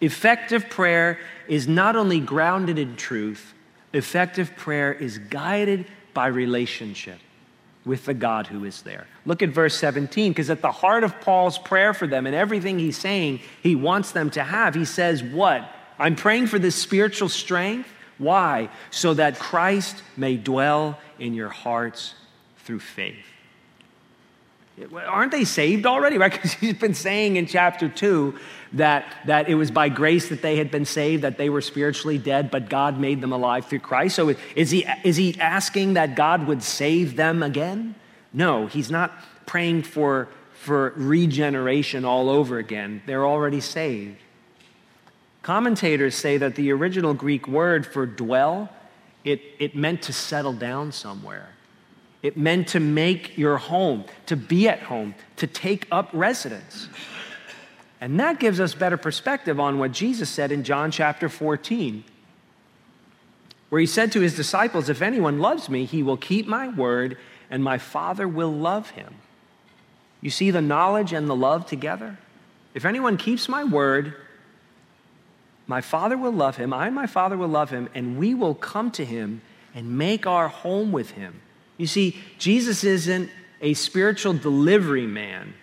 Effective 0.00 0.68
prayer 0.70 1.18
is 1.48 1.66
not 1.66 1.96
only 1.96 2.20
grounded 2.20 2.78
in 2.78 2.96
truth, 2.96 3.54
effective 3.92 4.54
prayer 4.56 4.92
is 4.92 5.18
guided 5.18 5.86
by 6.14 6.26
relationship 6.26 7.18
with 7.84 8.04
the 8.04 8.14
God 8.14 8.46
who 8.46 8.64
is 8.64 8.82
there. 8.82 9.06
Look 9.24 9.42
at 9.42 9.48
verse 9.48 9.74
17, 9.74 10.32
because 10.32 10.50
at 10.50 10.62
the 10.62 10.70
heart 10.70 11.04
of 11.04 11.20
Paul's 11.20 11.58
prayer 11.58 11.94
for 11.94 12.06
them 12.06 12.26
and 12.26 12.34
everything 12.34 12.78
he's 12.78 12.98
saying 12.98 13.40
he 13.62 13.74
wants 13.74 14.12
them 14.12 14.30
to 14.30 14.44
have, 14.44 14.74
he 14.74 14.84
says, 14.84 15.22
What? 15.22 15.68
I'm 15.98 16.14
praying 16.14 16.46
for 16.46 16.58
this 16.58 16.76
spiritual 16.76 17.28
strength. 17.28 17.88
Why? 18.18 18.68
So 18.90 19.14
that 19.14 19.38
Christ 19.38 20.02
may 20.16 20.36
dwell 20.36 20.98
in 21.18 21.34
your 21.34 21.48
hearts 21.48 22.14
through 22.68 22.80
faith. 22.80 23.24
Aren't 24.92 25.32
they 25.32 25.44
saved 25.44 25.86
already? 25.86 26.18
Right? 26.18 26.30
Because 26.38 26.52
he's 26.52 26.74
been 26.74 26.92
saying 26.92 27.36
in 27.36 27.46
chapter 27.46 27.88
2 27.88 28.38
that, 28.74 29.06
that 29.24 29.48
it 29.48 29.54
was 29.54 29.70
by 29.70 29.88
grace 29.88 30.28
that 30.28 30.42
they 30.42 30.56
had 30.56 30.70
been 30.70 30.84
saved, 30.84 31.24
that 31.24 31.38
they 31.38 31.48
were 31.48 31.62
spiritually 31.62 32.18
dead, 32.18 32.50
but 32.50 32.68
God 32.68 33.00
made 33.00 33.22
them 33.22 33.32
alive 33.32 33.64
through 33.64 33.78
Christ. 33.78 34.16
So 34.16 34.34
is 34.54 34.70
he, 34.70 34.86
is 35.02 35.16
he 35.16 35.34
asking 35.40 35.94
that 35.94 36.14
God 36.14 36.46
would 36.46 36.62
save 36.62 37.16
them 37.16 37.42
again? 37.42 37.94
No, 38.34 38.66
he's 38.66 38.90
not 38.90 39.12
praying 39.46 39.84
for, 39.84 40.28
for 40.52 40.92
regeneration 40.94 42.04
all 42.04 42.28
over 42.28 42.58
again. 42.58 43.00
They're 43.06 43.26
already 43.26 43.62
saved. 43.62 44.18
Commentators 45.40 46.14
say 46.14 46.36
that 46.36 46.54
the 46.54 46.70
original 46.70 47.14
Greek 47.14 47.48
word 47.48 47.86
for 47.86 48.04
dwell, 48.04 48.68
it, 49.24 49.40
it 49.58 49.74
meant 49.74 50.02
to 50.02 50.12
settle 50.12 50.52
down 50.52 50.92
somewhere. 50.92 51.54
It 52.22 52.36
meant 52.36 52.68
to 52.68 52.80
make 52.80 53.38
your 53.38 53.58
home, 53.58 54.04
to 54.26 54.36
be 54.36 54.68
at 54.68 54.80
home, 54.80 55.14
to 55.36 55.46
take 55.46 55.86
up 55.92 56.10
residence. 56.12 56.88
And 58.00 58.18
that 58.18 58.40
gives 58.40 58.60
us 58.60 58.74
better 58.74 58.96
perspective 58.96 59.58
on 59.60 59.78
what 59.78 59.92
Jesus 59.92 60.28
said 60.28 60.52
in 60.52 60.64
John 60.64 60.90
chapter 60.90 61.28
14, 61.28 62.04
where 63.68 63.80
he 63.80 63.86
said 63.86 64.12
to 64.12 64.20
his 64.20 64.34
disciples, 64.34 64.88
If 64.88 65.02
anyone 65.02 65.38
loves 65.38 65.68
me, 65.68 65.84
he 65.84 66.02
will 66.02 66.16
keep 66.16 66.46
my 66.46 66.68
word, 66.68 67.16
and 67.50 67.62
my 67.62 67.78
Father 67.78 68.26
will 68.26 68.52
love 68.52 68.90
him. 68.90 69.14
You 70.20 70.30
see 70.30 70.50
the 70.50 70.62
knowledge 70.62 71.12
and 71.12 71.28
the 71.28 71.36
love 71.36 71.66
together? 71.66 72.18
If 72.74 72.84
anyone 72.84 73.16
keeps 73.16 73.48
my 73.48 73.64
word, 73.64 74.14
my 75.66 75.80
Father 75.80 76.16
will 76.16 76.32
love 76.32 76.56
him, 76.56 76.72
I 76.72 76.86
and 76.86 76.94
my 76.94 77.06
Father 77.06 77.36
will 77.36 77.48
love 77.48 77.70
him, 77.70 77.88
and 77.94 78.18
we 78.18 78.34
will 78.34 78.54
come 78.54 78.90
to 78.92 79.04
him 79.04 79.42
and 79.74 79.98
make 79.98 80.26
our 80.26 80.48
home 80.48 80.90
with 80.92 81.12
him. 81.12 81.42
You 81.78 81.86
see, 81.86 82.16
Jesus 82.38 82.84
isn't 82.84 83.30
a 83.62 83.72
spiritual 83.72 84.34
delivery 84.34 85.06
man 85.06 85.54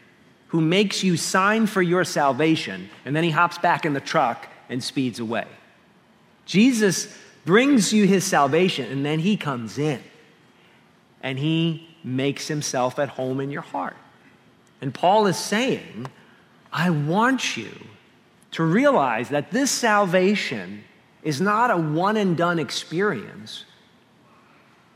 who 0.48 0.62
makes 0.62 1.04
you 1.04 1.18
sign 1.18 1.68
for 1.68 1.82
your 1.82 2.04
salvation 2.04 2.90
and 3.06 3.16
then 3.16 3.24
he 3.24 3.30
hops 3.30 3.58
back 3.60 3.86
in 3.86 3.94
the 3.94 4.00
truck 4.00 4.48
and 4.70 4.84
speeds 4.84 5.20
away. 5.20 5.46
Jesus 6.46 7.16
brings 7.46 7.94
you 7.94 8.08
his 8.08 8.24
salvation 8.24 8.92
and 8.92 9.06
then 9.06 9.20
he 9.20 9.38
comes 9.38 9.78
in 9.78 10.02
and 11.22 11.38
he 11.38 11.88
makes 12.04 12.48
himself 12.48 13.00
at 13.00 13.10
home 13.10 13.40
in 13.40 13.52
your 13.52 13.62
heart. 13.62 13.98
And 14.82 14.94
Paul 14.94 15.28
is 15.28 15.38
saying, 15.38 16.08
I 16.72 16.90
want 16.90 17.58
you 17.58 17.72
to 18.52 18.64
realize 18.64 19.30
that 19.30 19.52
this 19.52 19.72
salvation 19.72 20.84
is 21.24 21.42
not 21.42 21.72
a 21.72 21.78
one 21.78 22.18
and 22.18 22.38
done 22.38 22.60
experience, 22.60 23.66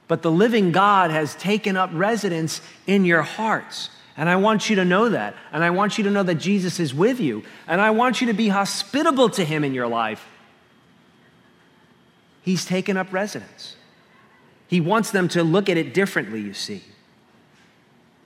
but 0.10 0.24
the 0.24 0.32
living 0.32 0.72
God 0.74 1.12
has 1.12 1.36
taken 1.36 1.78
up 1.78 1.92
residence 1.94 2.62
in 2.88 3.06
your 3.06 3.22
hearts. 3.22 3.92
And 4.18 4.28
I 4.28 4.38
want 4.38 4.68
you 4.68 4.76
to 4.78 4.84
know 4.84 5.08
that. 5.10 5.36
And 5.54 5.64
I 5.64 5.70
want 5.70 5.98
you 6.00 6.04
to 6.06 6.10
know 6.10 6.24
that 6.24 6.36
Jesus 6.36 6.80
is 6.80 6.94
with 6.94 7.20
you. 7.22 7.44
And 7.68 7.80
I 7.80 7.92
want 7.92 8.20
you 8.20 8.28
to 8.28 8.34
be 8.34 8.50
hospitable 8.50 9.30
to 9.30 9.46
him 9.46 9.64
in 9.64 9.74
your 9.74 9.88
life. 9.88 10.28
He's 12.42 12.66
taken 12.66 12.98
up 12.98 13.14
residence. 13.14 13.76
He 14.68 14.82
wants 14.82 15.12
them 15.12 15.28
to 15.30 15.44
look 15.44 15.70
at 15.70 15.78
it 15.78 15.94
differently, 15.94 16.42
you 16.42 16.56
see. 16.56 16.84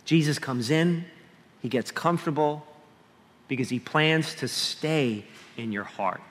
Jesus 0.06 0.40
comes 0.40 0.70
in, 0.70 1.04
he 1.62 1.68
gets 1.68 1.92
comfortable 1.92 2.66
because 3.50 3.68
he 3.68 3.80
plans 3.80 4.36
to 4.36 4.48
stay 4.48 5.26
in 5.58 5.74
your 5.74 5.84
heart. 5.84 6.22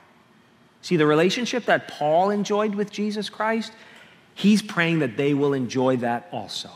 See, 0.80 0.96
the 0.96 1.06
relationship 1.06 1.66
that 1.66 1.88
Paul 1.88 2.30
enjoyed 2.30 2.74
with 2.74 2.90
Jesus 2.90 3.28
Christ, 3.28 3.72
he's 4.34 4.62
praying 4.62 5.00
that 5.00 5.16
they 5.16 5.34
will 5.34 5.52
enjoy 5.52 5.96
that 5.98 6.28
also. 6.32 6.70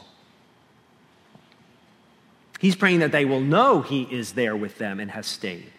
He's 2.58 2.76
praying 2.76 3.00
that 3.00 3.12
they 3.12 3.25
will 3.25 3.40
know 3.40 3.82
he 3.82 4.02
is 4.02 4.32
there 4.32 4.56
with 4.56 4.78
them 4.78 4.98
and 4.98 5.10
has 5.10 5.26
stayed. 5.26 5.70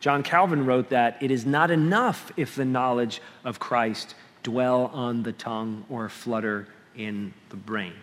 John 0.00 0.22
Calvin 0.22 0.66
wrote 0.66 0.90
that 0.90 1.16
it 1.20 1.30
is 1.30 1.46
not 1.46 1.70
enough 1.70 2.30
if 2.36 2.54
the 2.54 2.64
knowledge 2.64 3.20
of 3.44 3.58
Christ 3.58 4.14
dwell 4.42 4.90
on 4.92 5.22
the 5.22 5.32
tongue 5.32 5.84
or 5.88 6.08
flutter 6.08 6.68
in 6.94 7.32
the 7.48 7.56
brain. 7.56 7.94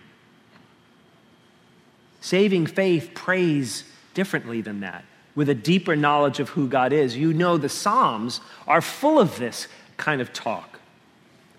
Saving 2.20 2.66
faith 2.66 3.12
prays 3.14 3.84
differently 4.14 4.62
than 4.62 4.82
that, 4.82 5.06
with 5.36 5.50
a 5.50 5.56
deeper 5.56 5.96
knowledge 5.96 6.40
of 6.40 6.50
who 6.50 6.68
God 6.68 6.92
is. 6.94 7.16
You 7.16 7.34
know, 7.34 7.58
the 7.58 7.70
Psalms 7.70 8.42
are 8.68 8.82
full 8.82 9.20
of 9.20 9.38
this 9.38 9.68
kind 9.98 10.22
of 10.22 10.34
talk. 10.34 10.71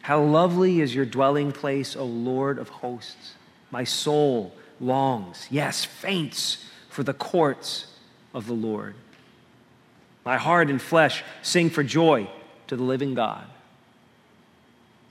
How 0.03 0.21
lovely 0.21 0.81
is 0.81 0.95
your 0.95 1.05
dwelling 1.05 1.53
place, 1.53 1.97
O 1.97 2.05
Lord 2.05 2.59
of 2.59 2.69
hosts. 2.69 3.35
My 3.71 3.85
soul 3.85 4.53
longs, 4.81 5.47
yes, 5.51 5.85
faints 5.85 6.65
for 6.91 7.03
the 7.03 7.15
courts 7.15 7.87
of 8.35 8.47
the 8.47 8.53
Lord. 8.53 8.95
My 10.25 10.37
heart 10.37 10.71
and 10.71 10.81
flesh 10.81 11.25
sing 11.43 11.71
for 11.71 11.83
joy 11.83 12.29
to 12.67 12.77
the 12.77 12.83
living 12.83 13.15
God. 13.15 13.45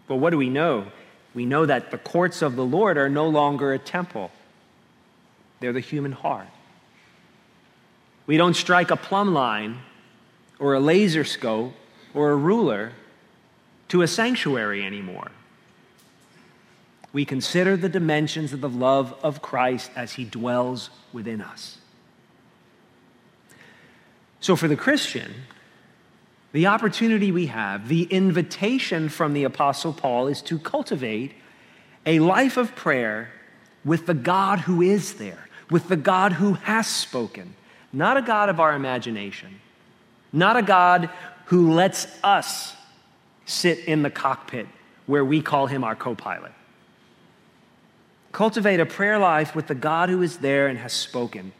But 0.07 0.17
what 0.17 0.29
do 0.29 0.37
we 0.37 0.49
know? 0.49 0.87
We 1.33 1.45
know 1.45 1.65
that 1.65 1.91
the 1.91 1.97
courts 1.97 2.41
of 2.41 2.55
the 2.55 2.65
Lord 2.65 2.97
are 2.97 3.09
no 3.09 3.27
longer 3.27 3.73
a 3.73 3.79
temple 3.79 4.31
they're 5.61 5.71
the 5.71 5.79
human 5.79 6.11
heart. 6.11 6.47
We 8.25 8.35
don't 8.35 8.55
strike 8.55 8.91
a 8.91 8.97
plumb 8.97 9.33
line 9.33 9.77
or 10.59 10.73
a 10.73 10.79
laser 10.79 11.23
scope 11.23 11.73
or 12.13 12.31
a 12.31 12.35
ruler 12.35 12.93
to 13.91 14.01
a 14.01 14.07
sanctuary 14.07 14.85
anymore. 14.85 15.29
We 17.11 17.25
consider 17.25 17.75
the 17.75 17.89
dimensions 17.89 18.53
of 18.53 18.61
the 18.61 18.69
love 18.69 19.13
of 19.21 19.41
Christ 19.41 19.91
as 19.97 20.13
he 20.13 20.23
dwells 20.23 20.89
within 21.11 21.41
us. 21.41 21.77
So, 24.39 24.55
for 24.55 24.69
the 24.69 24.77
Christian, 24.77 25.33
the 26.53 26.67
opportunity 26.67 27.33
we 27.33 27.47
have, 27.47 27.89
the 27.89 28.03
invitation 28.03 29.09
from 29.09 29.33
the 29.33 29.43
Apostle 29.43 29.91
Paul 29.91 30.27
is 30.27 30.41
to 30.43 30.57
cultivate 30.57 31.33
a 32.05 32.19
life 32.19 32.55
of 32.55 32.73
prayer 32.77 33.29
with 33.83 34.05
the 34.05 34.13
God 34.13 34.59
who 34.59 34.81
is 34.81 35.15
there, 35.15 35.49
with 35.69 35.89
the 35.89 35.97
God 35.97 36.31
who 36.31 36.53
has 36.53 36.87
spoken, 36.87 37.55
not 37.91 38.15
a 38.15 38.21
God 38.21 38.47
of 38.47 38.61
our 38.61 38.73
imagination, 38.73 39.59
not 40.31 40.55
a 40.55 40.61
God 40.61 41.09
who 41.47 41.73
lets 41.73 42.07
us 42.23 42.77
sit 43.51 43.79
in 43.79 44.01
the 44.01 44.09
cockpit 44.09 44.67
where 45.05 45.25
we 45.25 45.41
call 45.41 45.67
him 45.67 45.83
our 45.83 45.95
co 45.95 46.15
pilot. 46.15 46.51
Cultivate 48.31 48.79
a 48.79 48.85
prayer 48.85 49.19
life 49.19 49.55
with 49.55 49.67
the 49.67 49.75
God 49.75 50.09
who 50.09 50.21
is 50.21 50.37
there 50.37 50.67
and 50.67 50.77
has 50.79 50.93
spoken. 50.93 51.51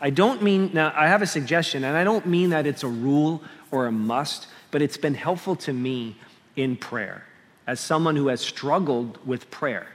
I 0.00 0.10
don't 0.10 0.42
mean, 0.42 0.70
now 0.72 0.92
I 0.94 1.06
have 1.08 1.22
a 1.22 1.26
suggestion, 1.26 1.84
and 1.84 1.96
I 1.96 2.04
don't 2.04 2.26
mean 2.26 2.50
that 2.50 2.66
it's 2.66 2.82
a 2.82 2.88
rule 2.88 3.42
or 3.70 3.86
a 3.86 3.92
must, 3.92 4.48
but 4.70 4.82
it's 4.82 4.96
been 4.96 5.14
helpful 5.14 5.56
to 5.56 5.72
me 5.72 6.16
in 6.56 6.76
prayer 6.76 7.24
as 7.66 7.80
someone 7.80 8.16
who 8.16 8.28
has 8.28 8.40
struggled 8.40 9.24
with 9.26 9.50
prayer 9.50 9.86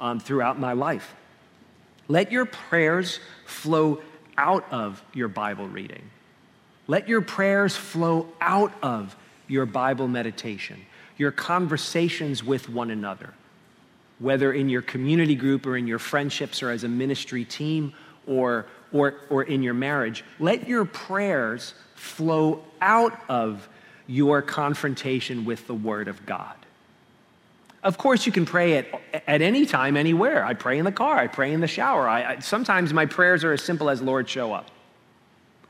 um, 0.00 0.18
throughout 0.18 0.58
my 0.58 0.72
life. 0.72 1.14
Let 2.08 2.32
your 2.32 2.46
prayers 2.46 3.20
flow 3.44 4.02
out 4.36 4.64
of 4.72 5.02
your 5.12 5.28
Bible 5.28 5.68
reading. 5.68 6.10
Let 6.86 7.08
your 7.08 7.20
prayers 7.20 7.76
flow 7.76 8.28
out 8.40 8.72
of 8.82 9.14
your 9.50 9.66
Bible 9.66 10.08
meditation, 10.08 10.80
your 11.18 11.32
conversations 11.32 12.42
with 12.42 12.68
one 12.68 12.90
another, 12.90 13.34
whether 14.20 14.52
in 14.52 14.68
your 14.68 14.82
community 14.82 15.34
group 15.34 15.66
or 15.66 15.76
in 15.76 15.86
your 15.86 15.98
friendships 15.98 16.62
or 16.62 16.70
as 16.70 16.84
a 16.84 16.88
ministry 16.88 17.44
team 17.44 17.92
or, 18.26 18.66
or, 18.92 19.14
or 19.28 19.42
in 19.42 19.62
your 19.62 19.74
marriage. 19.74 20.24
Let 20.38 20.68
your 20.68 20.84
prayers 20.84 21.74
flow 21.94 22.64
out 22.80 23.18
of 23.28 23.68
your 24.06 24.40
confrontation 24.40 25.44
with 25.44 25.66
the 25.66 25.74
Word 25.74 26.08
of 26.08 26.24
God. 26.26 26.54
Of 27.82 27.96
course, 27.96 28.26
you 28.26 28.32
can 28.32 28.44
pray 28.44 28.76
at, 28.76 28.86
at 29.26 29.42
any 29.42 29.64
time, 29.66 29.96
anywhere. 29.96 30.44
I 30.44 30.54
pray 30.54 30.78
in 30.78 30.84
the 30.84 30.92
car, 30.92 31.16
I 31.16 31.26
pray 31.26 31.52
in 31.52 31.60
the 31.60 31.66
shower. 31.66 32.06
I, 32.06 32.24
I, 32.24 32.38
sometimes 32.40 32.92
my 32.92 33.06
prayers 33.06 33.42
are 33.42 33.52
as 33.52 33.62
simple 33.62 33.88
as, 33.88 34.02
Lord, 34.02 34.28
show 34.28 34.52
up. 34.52 34.70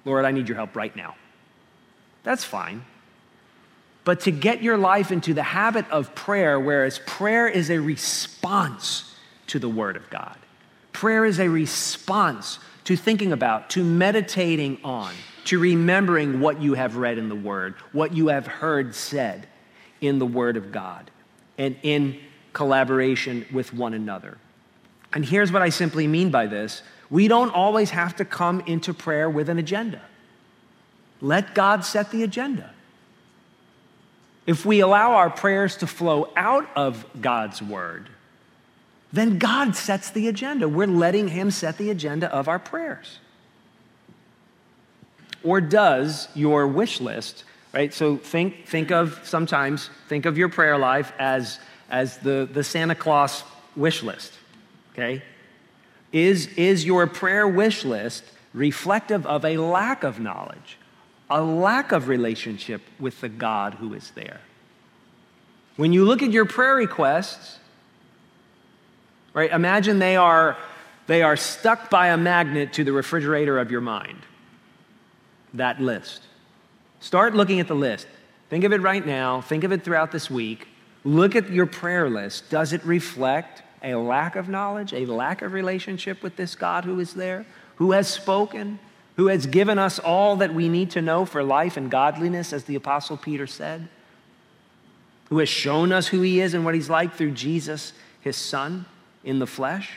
Lord, 0.04 0.24
I 0.24 0.32
need 0.32 0.48
your 0.48 0.56
help 0.56 0.74
right 0.74 0.94
now. 0.94 1.14
That's 2.24 2.44
fine. 2.44 2.84
But 4.04 4.20
to 4.20 4.30
get 4.30 4.62
your 4.62 4.78
life 4.78 5.12
into 5.12 5.34
the 5.34 5.42
habit 5.42 5.88
of 5.90 6.14
prayer, 6.14 6.58
whereas 6.58 6.98
prayer 7.00 7.48
is 7.48 7.70
a 7.70 7.78
response 7.78 9.14
to 9.48 9.58
the 9.58 9.68
Word 9.68 9.96
of 9.96 10.08
God, 10.10 10.36
prayer 10.92 11.24
is 11.24 11.38
a 11.38 11.48
response 11.48 12.58
to 12.84 12.96
thinking 12.96 13.32
about, 13.32 13.70
to 13.70 13.84
meditating 13.84 14.78
on, 14.82 15.12
to 15.44 15.58
remembering 15.58 16.40
what 16.40 16.60
you 16.60 16.74
have 16.74 16.96
read 16.96 17.18
in 17.18 17.28
the 17.28 17.34
Word, 17.34 17.74
what 17.92 18.14
you 18.14 18.28
have 18.28 18.46
heard 18.46 18.94
said 18.94 19.46
in 20.00 20.18
the 20.18 20.26
Word 20.26 20.56
of 20.56 20.72
God 20.72 21.10
and 21.58 21.76
in 21.82 22.18
collaboration 22.52 23.44
with 23.52 23.74
one 23.74 23.94
another. 23.94 24.38
And 25.12 25.24
here's 25.24 25.52
what 25.52 25.62
I 25.62 25.68
simply 25.68 26.06
mean 26.06 26.30
by 26.30 26.46
this 26.46 26.82
we 27.10 27.28
don't 27.28 27.50
always 27.50 27.90
have 27.90 28.16
to 28.16 28.24
come 28.24 28.60
into 28.66 28.94
prayer 28.94 29.28
with 29.28 29.48
an 29.48 29.58
agenda. 29.58 30.00
Let 31.20 31.54
God 31.54 31.84
set 31.84 32.10
the 32.10 32.22
agenda. 32.22 32.72
If 34.46 34.64
we 34.64 34.80
allow 34.80 35.12
our 35.12 35.30
prayers 35.30 35.76
to 35.78 35.86
flow 35.86 36.32
out 36.36 36.68
of 36.74 37.04
God's 37.20 37.62
word, 37.62 38.08
then 39.12 39.38
God 39.38 39.76
sets 39.76 40.10
the 40.10 40.28
agenda. 40.28 40.68
We're 40.68 40.86
letting 40.86 41.28
Him 41.28 41.50
set 41.50 41.78
the 41.78 41.90
agenda 41.90 42.32
of 42.32 42.48
our 42.48 42.58
prayers. 42.58 43.18
Or 45.42 45.60
does 45.60 46.28
your 46.34 46.66
wish 46.66 47.00
list 47.00 47.44
right? 47.72 47.92
So 47.92 48.16
think, 48.16 48.66
think 48.66 48.90
of 48.90 49.20
sometimes, 49.24 49.90
think 50.08 50.26
of 50.26 50.36
your 50.36 50.48
prayer 50.48 50.78
life 50.78 51.12
as, 51.18 51.58
as 51.90 52.18
the, 52.18 52.48
the 52.50 52.64
Santa 52.64 52.94
Claus 52.94 53.44
wish 53.76 54.02
list, 54.02 54.32
okay? 54.92 55.22
Is, 56.12 56.48
is 56.56 56.84
your 56.84 57.06
prayer 57.06 57.46
wish 57.46 57.84
list 57.84 58.24
reflective 58.52 59.26
of 59.26 59.44
a 59.44 59.58
lack 59.58 60.02
of 60.02 60.18
knowledge 60.18 60.76
a 61.30 61.40
lack 61.40 61.92
of 61.92 62.08
relationship 62.08 62.82
with 62.98 63.20
the 63.20 63.28
God 63.28 63.74
who 63.74 63.94
is 63.94 64.10
there. 64.12 64.40
When 65.76 65.92
you 65.92 66.04
look 66.04 66.22
at 66.22 66.32
your 66.32 66.44
prayer 66.44 66.74
requests, 66.74 67.58
right, 69.32 69.50
imagine 69.50 69.98
they 69.98 70.16
are, 70.16 70.58
they 71.06 71.22
are 71.22 71.36
stuck 71.36 71.88
by 71.88 72.08
a 72.08 72.16
magnet 72.16 72.72
to 72.74 72.84
the 72.84 72.92
refrigerator 72.92 73.58
of 73.58 73.70
your 73.70 73.80
mind. 73.80 74.18
That 75.54 75.80
list. 75.80 76.22
Start 76.98 77.34
looking 77.34 77.60
at 77.60 77.68
the 77.68 77.74
list. 77.74 78.06
Think 78.50 78.64
of 78.64 78.72
it 78.72 78.82
right 78.82 79.06
now, 79.06 79.40
think 79.40 79.62
of 79.62 79.72
it 79.72 79.84
throughout 79.84 80.10
this 80.10 80.28
week. 80.28 80.66
Look 81.04 81.36
at 81.36 81.50
your 81.50 81.66
prayer 81.66 82.10
list. 82.10 82.50
Does 82.50 82.72
it 82.72 82.84
reflect 82.84 83.62
a 83.82 83.94
lack 83.94 84.36
of 84.36 84.48
knowledge, 84.48 84.92
a 84.92 85.06
lack 85.06 85.40
of 85.40 85.52
relationship 85.52 86.22
with 86.22 86.36
this 86.36 86.54
God 86.54 86.84
who 86.84 87.00
is 87.00 87.14
there, 87.14 87.46
who 87.76 87.92
has 87.92 88.08
spoken, 88.08 88.78
who 89.20 89.26
has 89.26 89.44
given 89.44 89.78
us 89.78 89.98
all 89.98 90.36
that 90.36 90.54
we 90.54 90.66
need 90.66 90.90
to 90.92 91.02
know 91.02 91.26
for 91.26 91.44
life 91.44 91.76
and 91.76 91.90
godliness, 91.90 92.54
as 92.54 92.64
the 92.64 92.74
Apostle 92.74 93.18
Peter 93.18 93.46
said, 93.46 93.86
who 95.28 95.40
has 95.40 95.48
shown 95.50 95.92
us 95.92 96.06
who 96.06 96.22
he 96.22 96.40
is 96.40 96.54
and 96.54 96.64
what 96.64 96.74
he's 96.74 96.88
like 96.88 97.12
through 97.12 97.32
Jesus, 97.32 97.92
his 98.22 98.34
Son, 98.34 98.86
in 99.22 99.38
the 99.38 99.46
flesh? 99.46 99.92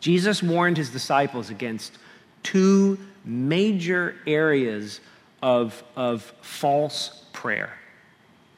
Jesus 0.00 0.42
warned 0.42 0.76
his 0.76 0.90
disciples 0.90 1.48
against 1.48 1.96
two 2.42 2.98
major 3.24 4.16
areas 4.26 5.00
of, 5.42 5.82
of 5.96 6.34
false 6.42 7.24
prayer 7.32 7.72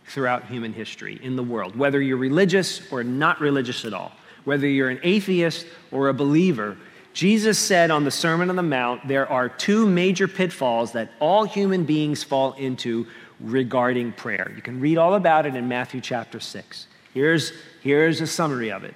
throughout 0.06 0.46
human 0.46 0.72
history 0.72 1.20
in 1.22 1.36
the 1.36 1.44
world, 1.44 1.76
whether 1.76 2.02
you're 2.02 2.16
religious 2.16 2.90
or 2.90 3.04
not 3.04 3.40
religious 3.40 3.84
at 3.84 3.94
all, 3.94 4.10
whether 4.42 4.66
you're 4.66 4.90
an 4.90 4.98
atheist 5.04 5.66
or 5.92 6.08
a 6.08 6.12
believer. 6.12 6.76
Jesus 7.12 7.58
said 7.58 7.90
on 7.90 8.04
the 8.04 8.10
Sermon 8.10 8.48
on 8.48 8.56
the 8.56 8.62
Mount, 8.62 9.06
there 9.06 9.30
are 9.30 9.48
two 9.48 9.86
major 9.86 10.26
pitfalls 10.26 10.92
that 10.92 11.10
all 11.20 11.44
human 11.44 11.84
beings 11.84 12.22
fall 12.22 12.52
into 12.54 13.06
regarding 13.38 14.12
prayer. 14.12 14.50
You 14.54 14.62
can 14.62 14.80
read 14.80 14.96
all 14.98 15.14
about 15.14 15.46
it 15.46 15.54
in 15.54 15.68
Matthew 15.68 16.00
chapter 16.00 16.40
6. 16.40 16.86
Here's, 17.12 17.52
here's 17.82 18.20
a 18.20 18.26
summary 18.26 18.70
of 18.70 18.84
it. 18.84 18.94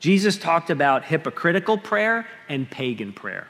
Jesus 0.00 0.36
talked 0.36 0.68
about 0.68 1.04
hypocritical 1.04 1.78
prayer 1.78 2.26
and 2.48 2.70
pagan 2.70 3.12
prayer. 3.12 3.46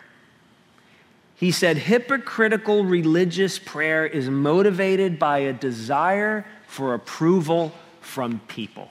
He 1.34 1.50
said 1.50 1.76
hypocritical 1.76 2.84
religious 2.84 3.58
prayer 3.58 4.06
is 4.06 4.30
motivated 4.30 5.18
by 5.18 5.38
a 5.38 5.52
desire 5.52 6.46
for 6.68 6.94
approval 6.94 7.72
from 8.00 8.40
people. 8.46 8.88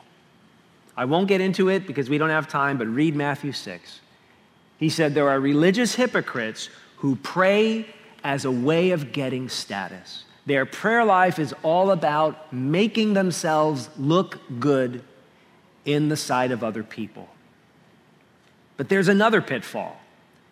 I 0.98 1.06
won't 1.06 1.30
get 1.30 1.40
into 1.40 1.70
it 1.70 1.88
because 1.88 2.10
we 2.10 2.18
don't 2.18 2.30
have 2.30 2.50
time, 2.50 2.78
but 2.78 2.88
read 2.88 3.16
Matthew 3.16 3.54
6. 3.54 4.02
He 4.84 4.90
said 4.90 5.14
there 5.14 5.30
are 5.30 5.40
religious 5.40 5.96
hypocrites 5.96 6.68
who 6.98 7.16
pray 7.16 7.88
as 8.22 8.44
a 8.44 8.52
way 8.52 8.92
of 8.92 9.14
getting 9.14 9.48
status. 9.48 10.26
Their 10.46 10.66
prayer 10.66 11.06
life 11.06 11.40
is 11.40 11.56
all 11.64 11.92
about 11.92 12.52
making 12.52 13.14
themselves 13.14 13.90
look 13.98 14.42
good 14.60 15.02
in 15.86 16.10
the 16.10 16.18
sight 16.18 16.52
of 16.52 16.66
other 16.66 16.84
people. 16.84 17.30
But 18.76 18.90
there's 18.90 19.08
another 19.08 19.42
pitfall. 19.42 19.96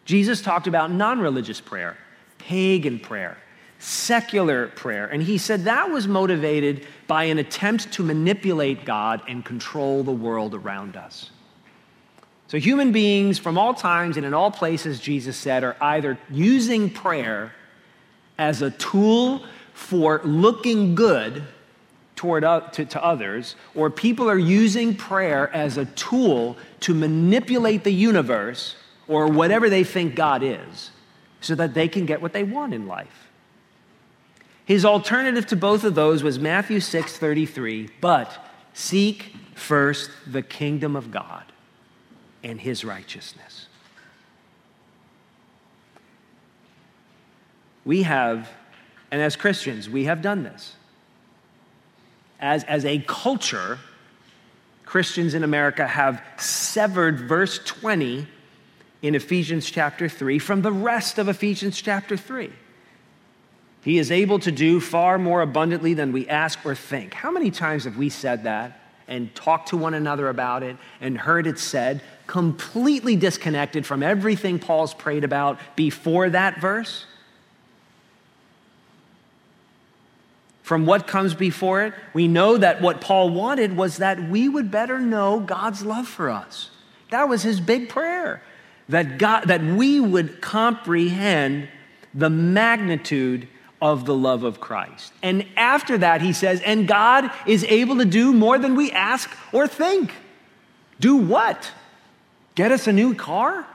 Jesus 0.05 0.41
talked 0.41 0.65
about 0.65 0.91
non 0.91 1.19
religious 1.19 1.59
prayer, 1.59 1.97
pagan 2.37 2.99
prayer 2.99 3.35
secular 3.79 4.67
prayer. 4.67 5.07
And 5.07 5.21
he 5.21 5.37
said 5.39 5.65
that 5.65 5.89
was 5.89 6.07
motivated 6.07 6.87
by 7.07 7.25
an 7.25 7.39
attempt 7.39 7.91
to 7.93 8.03
manipulate 8.03 8.85
God 8.85 9.23
and 9.27 9.43
control 9.43 10.03
the 10.03 10.11
world 10.13 10.55
around 10.55 10.95
us. 10.95 11.31
So, 12.51 12.59
human 12.59 12.91
beings 12.91 13.39
from 13.39 13.57
all 13.57 13.73
times 13.73 14.17
and 14.17 14.25
in 14.25 14.33
all 14.33 14.51
places, 14.51 14.99
Jesus 14.99 15.37
said, 15.37 15.63
are 15.63 15.77
either 15.79 16.17
using 16.29 16.89
prayer 16.89 17.53
as 18.37 18.61
a 18.61 18.71
tool 18.71 19.45
for 19.73 20.19
looking 20.25 20.93
good 20.93 21.43
toward 22.17 22.43
to, 22.73 22.83
to 22.83 23.01
others, 23.01 23.55
or 23.73 23.89
people 23.89 24.29
are 24.29 24.37
using 24.37 24.97
prayer 24.97 25.49
as 25.55 25.77
a 25.77 25.85
tool 25.85 26.57
to 26.81 26.93
manipulate 26.93 27.85
the 27.85 27.93
universe 27.93 28.75
or 29.07 29.27
whatever 29.27 29.69
they 29.69 29.85
think 29.85 30.15
God 30.15 30.43
is 30.43 30.91
so 31.39 31.55
that 31.55 31.73
they 31.73 31.87
can 31.87 32.05
get 32.05 32.21
what 32.21 32.33
they 32.33 32.43
want 32.43 32.73
in 32.73 32.85
life. 32.85 33.29
His 34.65 34.83
alternative 34.83 35.45
to 35.45 35.55
both 35.55 35.85
of 35.85 35.95
those 35.95 36.21
was 36.21 36.37
Matthew 36.37 36.81
6:33, 36.81 37.91
but 38.01 38.45
seek 38.73 39.33
first 39.55 40.11
the 40.27 40.41
kingdom 40.41 40.97
of 40.97 41.11
God 41.11 41.50
and 42.43 42.59
his 42.59 42.83
righteousness. 42.83 43.67
We 47.85 48.03
have, 48.03 48.49
and 49.11 49.21
as 49.21 49.35
Christians, 49.35 49.89
we 49.89 50.05
have 50.05 50.21
done 50.21 50.43
this. 50.43 50.75
As, 52.39 52.63
as 52.65 52.85
a 52.85 52.99
culture, 53.07 53.79
Christians 54.85 55.33
in 55.33 55.43
America 55.43 55.87
have 55.87 56.21
severed 56.37 57.19
verse 57.19 57.59
20 57.59 58.27
in 59.01 59.15
Ephesians 59.15 59.69
chapter 59.69 60.07
3 60.07 60.37
from 60.39 60.61
the 60.61 60.71
rest 60.71 61.17
of 61.17 61.27
Ephesians 61.27 61.81
chapter 61.81 62.17
3. 62.17 62.51
He 63.83 63.97
is 63.97 64.11
able 64.11 64.37
to 64.39 64.51
do 64.51 64.79
far 64.79 65.17
more 65.17 65.41
abundantly 65.41 65.93
than 65.95 66.11
we 66.11 66.27
ask 66.27 66.63
or 66.65 66.75
think. 66.75 67.15
How 67.15 67.31
many 67.31 67.49
times 67.49 67.85
have 67.85 67.97
we 67.97 68.09
said 68.09 68.43
that 68.43 68.79
and 69.07 69.33
talked 69.33 69.69
to 69.69 69.77
one 69.77 69.95
another 69.95 70.29
about 70.29 70.61
it 70.61 70.77
and 70.99 71.17
heard 71.17 71.47
it 71.47 71.57
said, 71.57 72.01
completely 72.31 73.17
disconnected 73.17 73.85
from 73.85 74.01
everything 74.01 74.57
Paul's 74.57 74.93
prayed 74.93 75.25
about 75.25 75.59
before 75.75 76.29
that 76.29 76.61
verse? 76.61 77.05
From 80.63 80.85
what 80.85 81.07
comes 81.07 81.33
before 81.33 81.81
it, 81.81 81.93
we 82.13 82.29
know 82.29 82.55
that 82.55 82.81
what 82.81 83.01
Paul 83.01 83.31
wanted 83.31 83.75
was 83.75 83.97
that 83.97 84.29
we 84.29 84.47
would 84.47 84.71
better 84.71 84.97
know 84.97 85.41
God's 85.41 85.83
love 85.83 86.07
for 86.07 86.29
us. 86.29 86.69
That 87.09 87.27
was 87.27 87.43
his 87.43 87.59
big 87.59 87.89
prayer, 87.89 88.41
that, 88.87 89.17
God, 89.17 89.49
that 89.49 89.61
we 89.61 89.99
would 89.99 90.39
comprehend 90.39 91.67
the 92.13 92.29
magnitude 92.29 93.49
of 93.81 94.05
the 94.05 94.15
love 94.15 94.43
of 94.43 94.61
Christ. 94.61 95.11
And 95.21 95.45
after 95.57 95.97
that, 95.97 96.21
he 96.21 96.31
says, 96.31 96.61
and 96.61 96.87
God 96.87 97.29
is 97.45 97.65
able 97.65 97.97
to 97.97 98.05
do 98.05 98.31
more 98.31 98.57
than 98.57 98.77
we 98.77 98.89
ask 98.93 99.29
or 99.51 99.67
think. 99.67 100.13
Do 101.01 101.17
what? 101.17 101.71
Get 102.55 102.71
us 102.71 102.87
a 102.87 102.93
new 102.93 103.15
car? 103.15 103.65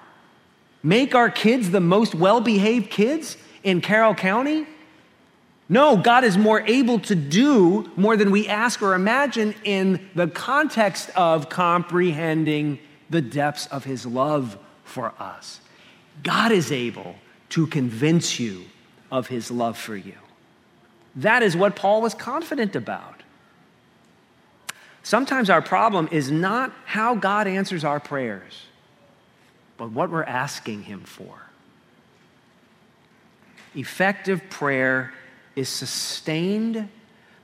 Make 0.82 1.14
our 1.14 1.30
kids 1.30 1.70
the 1.70 1.80
most 1.80 2.14
well 2.14 2.40
behaved 2.40 2.90
kids 2.90 3.36
in 3.62 3.80
Carroll 3.80 4.14
County? 4.14 4.66
No, 5.68 5.96
God 5.96 6.22
is 6.22 6.38
more 6.38 6.60
able 6.60 7.00
to 7.00 7.16
do 7.16 7.90
more 7.96 8.16
than 8.16 8.30
we 8.30 8.46
ask 8.46 8.82
or 8.82 8.94
imagine 8.94 9.54
in 9.64 10.08
the 10.14 10.28
context 10.28 11.10
of 11.16 11.48
comprehending 11.48 12.78
the 13.10 13.20
depths 13.20 13.66
of 13.66 13.82
his 13.82 14.06
love 14.06 14.56
for 14.84 15.12
us. 15.18 15.60
God 16.22 16.52
is 16.52 16.70
able 16.70 17.16
to 17.50 17.66
convince 17.66 18.38
you 18.38 18.64
of 19.10 19.26
his 19.26 19.50
love 19.50 19.76
for 19.76 19.96
you. 19.96 20.14
That 21.16 21.42
is 21.42 21.56
what 21.56 21.74
Paul 21.74 22.02
was 22.02 22.14
confident 22.14 22.76
about. 22.76 23.15
Sometimes 25.06 25.50
our 25.50 25.62
problem 25.62 26.08
is 26.10 26.32
not 26.32 26.72
how 26.84 27.14
God 27.14 27.46
answers 27.46 27.84
our 27.84 28.00
prayers, 28.00 28.64
but 29.76 29.92
what 29.92 30.10
we're 30.10 30.24
asking 30.24 30.82
him 30.82 31.02
for. 31.02 31.42
Effective 33.76 34.42
prayer 34.50 35.14
is 35.54 35.68
sustained 35.68 36.88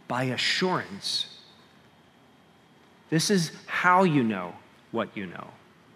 by 0.08 0.24
assurance. 0.24 1.38
This 3.10 3.30
is 3.30 3.52
how 3.66 4.02
you 4.02 4.24
know 4.24 4.56
what 4.90 5.16
you 5.16 5.26
know. 5.26 5.46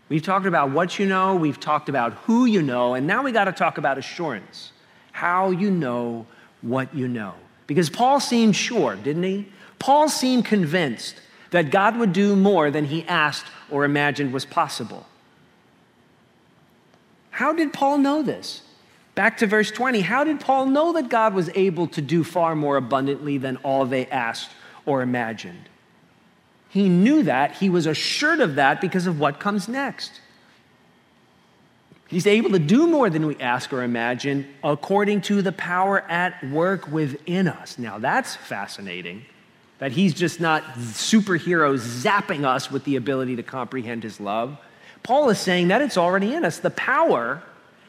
We've 0.09 0.23
talked 0.23 0.47
about 0.47 0.71
what 0.71 1.01
you 1.01 1.07
know, 1.07 1.35
we've 1.35 1.59
talked 1.59 1.89
about 1.89 2.13
who 2.13 2.45
you 2.45 2.63
know, 2.63 2.95
and 2.95 3.09
now 3.09 3.25
we 3.25 3.33
got 3.33 3.47
to 3.47 3.53
talk 3.53 3.77
about 3.77 3.99
assurance 3.99 4.71
how 5.11 5.51
you 5.51 5.73
know 5.73 6.27
what 6.63 6.95
you 6.95 7.09
know. 7.09 7.35
Because 7.67 7.91
Paul 7.91 8.21
seemed 8.21 8.55
sure, 8.55 8.95
didn't 8.95 9.25
he? 9.25 9.49
Paul 9.81 10.09
seemed 10.09 10.45
convinced 10.45 11.23
that 11.51 11.71
God 11.71 11.97
would 11.97 12.13
do 12.13 12.37
more 12.37 12.71
than 12.71 12.87
he 12.87 13.07
asked 13.07 13.47
or 13.71 13.85
imagined 13.85 14.33
was 14.33 14.45
possible. 14.45 15.07
How 17.31 17.53
did 17.53 17.73
Paul 17.73 17.99
know 17.99 18.23
this? 18.23 18.63
Back 19.15 19.39
to 19.39 19.47
verse 19.47 19.71
20. 19.71 20.01
How 20.01 20.25
did 20.25 20.41
Paul 20.41 20.67
know 20.67 20.93
that 20.93 21.09
God 21.09 21.35
was 21.35 21.51
able 21.55 21.87
to 21.89 22.03
do 22.03 22.25
far 22.25 22.55
more 22.55 22.77
abundantly 22.77 23.39
than 23.39 23.57
all 23.59 23.87
they 23.87 24.07
asked 24.07 24.51
or 24.85 25.03
imagined? 25.03 25.69
He 26.69 26.89
knew 26.89 27.23
that. 27.23 27.57
He 27.57 27.71
was 27.71 27.87
assured 27.87 28.41
of 28.41 28.57
that 28.57 28.81
because 28.81 29.07
of 29.07 29.19
what 29.19 29.41
comes 29.41 29.69
next. 29.69 30.21
He's 32.09 32.27
able 32.27 32.51
to 32.51 32.59
do 32.59 32.87
more 32.87 33.11
than 33.11 33.27
we 33.27 33.37
ask 33.37 33.73
or 33.73 33.83
imagine 33.83 34.47
according 34.63 35.23
to 35.23 35.43
the 35.43 35.53
power 35.53 36.03
at 36.03 36.43
work 36.51 36.87
within 36.89 37.49
us. 37.49 37.79
Now, 37.79 37.99
that's 37.99 38.37
fascinating 38.37 39.25
that 39.79 39.93
he's 39.93 40.15
just 40.15 40.41
not 40.41 40.62
superhero 40.75 41.77
zapping 41.79 42.45
us 42.45 42.71
with 42.71 42.85
the 42.85 42.97
ability 42.97 43.37
to 43.37 43.43
comprehend 43.43 44.03
his 44.03 44.21
love. 44.21 44.59
Paul 45.03 45.29
is 45.31 45.39
saying 45.39 45.69
that 45.69 45.83
it's 45.83 45.97
already 45.97 46.35
in 46.35 46.45
us. 46.45 46.59
The 46.59 46.71
power, 46.71 47.43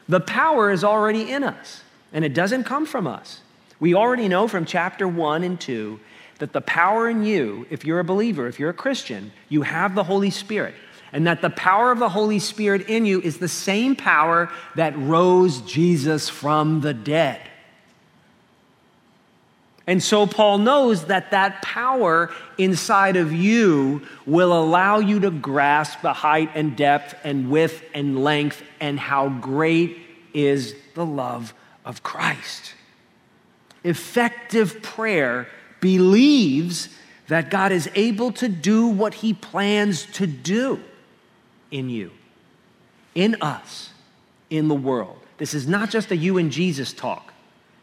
the 0.08 0.20
power 0.20 0.70
is 0.70 0.84
already 0.84 1.30
in 1.30 1.44
us. 1.44 1.82
And 2.12 2.24
it 2.24 2.34
doesn't 2.34 2.64
come 2.64 2.86
from 2.86 3.06
us. 3.06 3.40
We 3.80 3.94
already 3.94 4.28
know 4.28 4.48
from 4.48 4.64
chapter 4.64 5.06
1 5.06 5.44
and 5.44 5.60
2 5.60 6.00
that 6.38 6.52
the 6.52 6.60
power 6.60 7.08
in 7.08 7.24
you, 7.24 7.66
if 7.70 7.84
you're 7.84 8.00
a 8.00 8.04
believer, 8.04 8.46
if 8.46 8.58
you're 8.58 8.70
a 8.70 8.74
Christian, 8.74 9.32
you 9.48 9.62
have 9.62 9.94
the 9.94 10.04
Holy 10.04 10.30
Spirit. 10.30 10.74
And 11.12 11.26
that 11.26 11.40
the 11.40 11.50
power 11.50 11.90
of 11.90 11.98
the 11.98 12.08
Holy 12.10 12.38
Spirit 12.38 12.88
in 12.88 13.06
you 13.06 13.20
is 13.20 13.38
the 13.38 13.48
same 13.48 13.96
power 13.96 14.50
that 14.74 14.96
rose 14.98 15.62
Jesus 15.62 16.28
from 16.28 16.82
the 16.82 16.92
dead. 16.92 17.40
And 19.88 20.02
so 20.02 20.26
Paul 20.26 20.58
knows 20.58 21.06
that 21.06 21.30
that 21.30 21.62
power 21.62 22.30
inside 22.58 23.16
of 23.16 23.32
you 23.32 24.02
will 24.26 24.52
allow 24.52 24.98
you 24.98 25.18
to 25.20 25.30
grasp 25.30 26.02
the 26.02 26.12
height 26.12 26.50
and 26.54 26.76
depth 26.76 27.14
and 27.24 27.50
width 27.50 27.82
and 27.94 28.22
length 28.22 28.62
and 28.80 29.00
how 29.00 29.30
great 29.30 29.96
is 30.34 30.74
the 30.94 31.06
love 31.06 31.54
of 31.86 32.02
Christ. 32.02 32.74
Effective 33.82 34.82
prayer 34.82 35.48
believes 35.80 36.90
that 37.28 37.48
God 37.48 37.72
is 37.72 37.88
able 37.94 38.30
to 38.32 38.48
do 38.48 38.88
what 38.88 39.14
he 39.14 39.32
plans 39.32 40.04
to 40.12 40.26
do 40.26 40.82
in 41.70 41.88
you, 41.88 42.10
in 43.14 43.36
us, 43.40 43.88
in 44.50 44.68
the 44.68 44.74
world. 44.74 45.16
This 45.38 45.54
is 45.54 45.66
not 45.66 45.88
just 45.88 46.10
a 46.10 46.16
you 46.16 46.36
and 46.36 46.52
Jesus 46.52 46.92
talk 46.92 47.27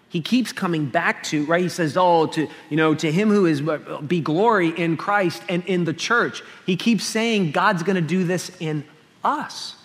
he 0.09 0.21
keeps 0.21 0.51
coming 0.53 0.85
back 0.85 1.23
to, 1.23 1.45
right? 1.45 1.63
He 1.63 1.69
says, 1.69 1.97
Oh, 1.97 2.27
to, 2.27 2.47
you 2.69 2.77
know, 2.77 2.95
to 2.95 3.11
him 3.11 3.29
who 3.29 3.45
is 3.45 3.61
uh, 3.61 4.01
be 4.05 4.21
glory 4.21 4.69
in 4.69 4.97
Christ 4.97 5.43
and 5.49 5.63
in 5.65 5.83
the 5.83 5.93
church. 5.93 6.41
He 6.65 6.75
keeps 6.77 7.03
saying 7.03 7.51
God's 7.51 7.83
gonna 7.83 8.01
do 8.01 8.23
this 8.23 8.51
in 8.59 8.85
us. 9.23 9.75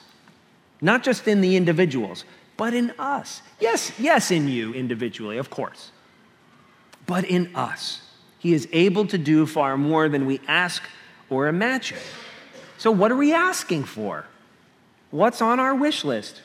Not 0.80 1.02
just 1.02 1.26
in 1.26 1.40
the 1.40 1.56
individuals, 1.56 2.24
but 2.56 2.74
in 2.74 2.92
us. 2.98 3.42
Yes, 3.58 3.92
yes, 3.98 4.30
in 4.30 4.48
you 4.48 4.72
individually, 4.74 5.38
of 5.38 5.50
course. 5.50 5.90
But 7.06 7.24
in 7.24 7.54
us. 7.54 8.02
He 8.38 8.54
is 8.54 8.68
able 8.72 9.06
to 9.08 9.18
do 9.18 9.46
far 9.46 9.76
more 9.76 10.08
than 10.08 10.26
we 10.26 10.40
ask 10.46 10.82
or 11.28 11.48
imagine. 11.48 11.98
So, 12.78 12.90
what 12.90 13.12
are 13.12 13.16
we 13.16 13.34
asking 13.34 13.84
for? 13.84 14.26
What's 15.10 15.42
on 15.42 15.60
our 15.60 15.74
wish 15.74 16.04
list? 16.04 16.40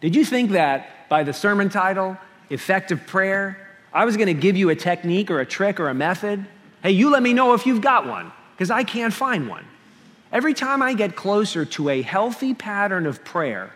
Did 0.00 0.14
you 0.14 0.24
think 0.24 0.52
that 0.52 1.08
by 1.08 1.24
the 1.24 1.32
sermon 1.32 1.68
title, 1.68 2.16
effective 2.50 3.06
prayer, 3.06 3.68
I 3.92 4.04
was 4.04 4.16
going 4.16 4.28
to 4.28 4.34
give 4.34 4.56
you 4.56 4.70
a 4.70 4.76
technique 4.76 5.30
or 5.30 5.40
a 5.40 5.46
trick 5.46 5.80
or 5.80 5.88
a 5.88 5.94
method. 5.94 6.44
Hey, 6.82 6.92
you 6.92 7.10
let 7.10 7.22
me 7.22 7.32
know 7.32 7.54
if 7.54 7.66
you've 7.66 7.80
got 7.80 8.06
one, 8.06 8.32
because 8.52 8.70
I 8.70 8.84
can't 8.84 9.12
find 9.12 9.48
one. 9.48 9.64
Every 10.30 10.54
time 10.54 10.82
I 10.82 10.94
get 10.94 11.16
closer 11.16 11.64
to 11.64 11.88
a 11.88 12.02
healthy 12.02 12.54
pattern 12.54 13.06
of 13.06 13.24
prayer, 13.24 13.72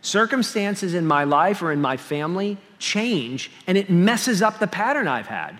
circumstances 0.00 0.94
in 0.94 1.06
my 1.06 1.24
life 1.24 1.60
or 1.62 1.72
in 1.72 1.80
my 1.80 1.96
family 1.96 2.56
change 2.78 3.50
and 3.66 3.76
it 3.76 3.90
messes 3.90 4.42
up 4.42 4.58
the 4.60 4.66
pattern 4.66 5.08
I've 5.08 5.26
had. 5.26 5.58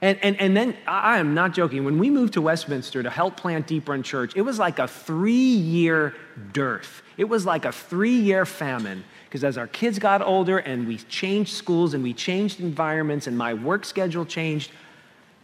And, 0.00 0.18
and, 0.22 0.38
and 0.38 0.56
then 0.56 0.76
I 0.86 1.18
am 1.18 1.34
not 1.34 1.54
joking. 1.54 1.84
When 1.84 1.98
we 1.98 2.10
moved 2.10 2.34
to 2.34 2.42
Westminster 2.42 3.02
to 3.02 3.10
help 3.10 3.36
plant 3.36 3.66
Deep 3.66 3.88
Run 3.88 4.02
Church, 4.02 4.36
it 4.36 4.42
was 4.42 4.58
like 4.58 4.78
a 4.78 4.86
three 4.86 5.32
year 5.32 6.14
dearth. 6.52 7.02
It 7.16 7.24
was 7.24 7.46
like 7.46 7.64
a 7.64 7.72
three 7.72 8.20
year 8.20 8.44
famine 8.44 9.04
because 9.34 9.42
as 9.42 9.58
our 9.58 9.66
kids 9.66 9.98
got 9.98 10.22
older 10.22 10.58
and 10.58 10.86
we 10.86 10.96
changed 10.96 11.54
schools 11.54 11.92
and 11.92 12.04
we 12.04 12.14
changed 12.14 12.60
environments 12.60 13.26
and 13.26 13.36
my 13.36 13.52
work 13.52 13.84
schedule 13.84 14.24
changed, 14.24 14.70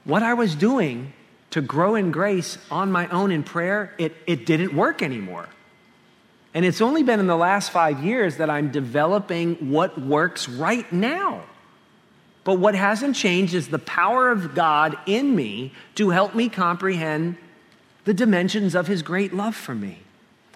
what 0.04 0.22
I 0.22 0.32
was 0.34 0.54
doing 0.54 1.12
to 1.50 1.60
grow 1.60 1.96
in 1.96 2.12
grace 2.12 2.56
on 2.70 2.92
my 2.92 3.08
own 3.08 3.32
in 3.32 3.42
prayer, 3.42 3.92
it, 3.98 4.14
it 4.28 4.46
didn't 4.46 4.76
work 4.76 5.02
anymore. 5.02 5.48
And 6.54 6.64
it's 6.64 6.80
only 6.80 7.02
been 7.02 7.18
in 7.18 7.26
the 7.26 7.36
last 7.36 7.72
five 7.72 8.04
years 8.04 8.36
that 8.36 8.48
I'm 8.48 8.70
developing 8.70 9.56
what 9.72 10.00
works 10.00 10.48
right 10.48 10.90
now. 10.92 11.42
But 12.44 12.60
what 12.60 12.76
hasn't 12.76 13.16
changed 13.16 13.54
is 13.54 13.70
the 13.70 13.80
power 13.80 14.30
of 14.30 14.54
God 14.54 14.96
in 15.06 15.34
me 15.34 15.72
to 15.96 16.10
help 16.10 16.36
me 16.36 16.48
comprehend 16.48 17.38
the 18.04 18.14
dimensions 18.14 18.76
of 18.76 18.86
His 18.86 19.02
great 19.02 19.34
love 19.34 19.56
for 19.56 19.74
me. 19.74 19.98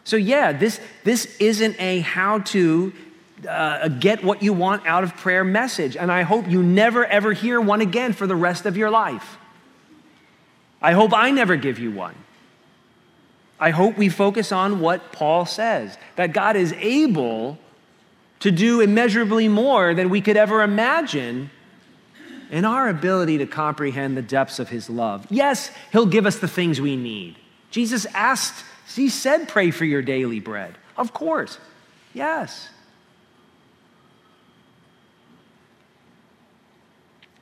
So, 0.05 0.17
yeah, 0.17 0.53
this, 0.53 0.79
this 1.03 1.35
isn't 1.41 1.81
a 1.81 2.01
how 2.01 2.41
to 2.41 2.93
uh, 3.49 3.89
get 3.89 4.25
what 4.25 4.43
you 4.43 4.53
want 4.53 4.87
out 4.87 5.05
of 5.05 5.17
prayer 5.17 5.45
message. 5.45 5.97
And 5.97 6.11
I 6.11 6.23
hope 6.23 6.49
you 6.49 6.63
never 6.63 7.05
ever 7.05 7.33
hear 7.33 7.61
one 7.61 7.81
again 7.81 8.13
for 8.13 8.27
the 8.27 8.37
rest 8.37 8.67
of 8.67 8.77
your 8.77 8.91
life. 8.91 9.39
I 10.83 10.93
hope 10.93 11.13
I 11.15 11.31
never 11.31 11.57
give 11.57 11.79
you 11.79 11.91
one. 11.91 12.15
I 13.59 13.71
hope 13.71 13.97
we 13.97 14.09
focus 14.09 14.53
on 14.53 14.81
what 14.81 15.13
Paul 15.13 15.47
says 15.47 15.97
that 16.17 16.33
God 16.33 16.57
is 16.57 16.73
able 16.75 17.59
to 18.41 18.51
do 18.51 18.81
immeasurably 18.81 19.49
more 19.49 19.95
than 19.95 20.11
we 20.11 20.21
could 20.21 20.37
ever 20.37 20.63
imagine 20.63 21.51
in 22.51 22.65
our 22.65 22.89
ability 22.89 23.39
to 23.39 23.47
comprehend 23.47 24.17
the 24.17 24.23
depths 24.23 24.59
of 24.59 24.69
his 24.69 24.91
love. 24.91 25.27
Yes, 25.31 25.71
he'll 25.93 26.05
give 26.07 26.27
us 26.27 26.39
the 26.39 26.49
things 26.49 26.81
we 26.81 26.97
need. 26.97 27.37
Jesus 27.71 28.07
asked, 28.13 28.65
he 28.95 29.09
said, 29.09 29.49
pray 29.49 29.71
for 29.71 29.85
your 29.85 30.03
daily 30.03 30.41
bread. 30.41 30.77
Of 30.97 31.15
course, 31.15 31.59
yes. 32.13 32.69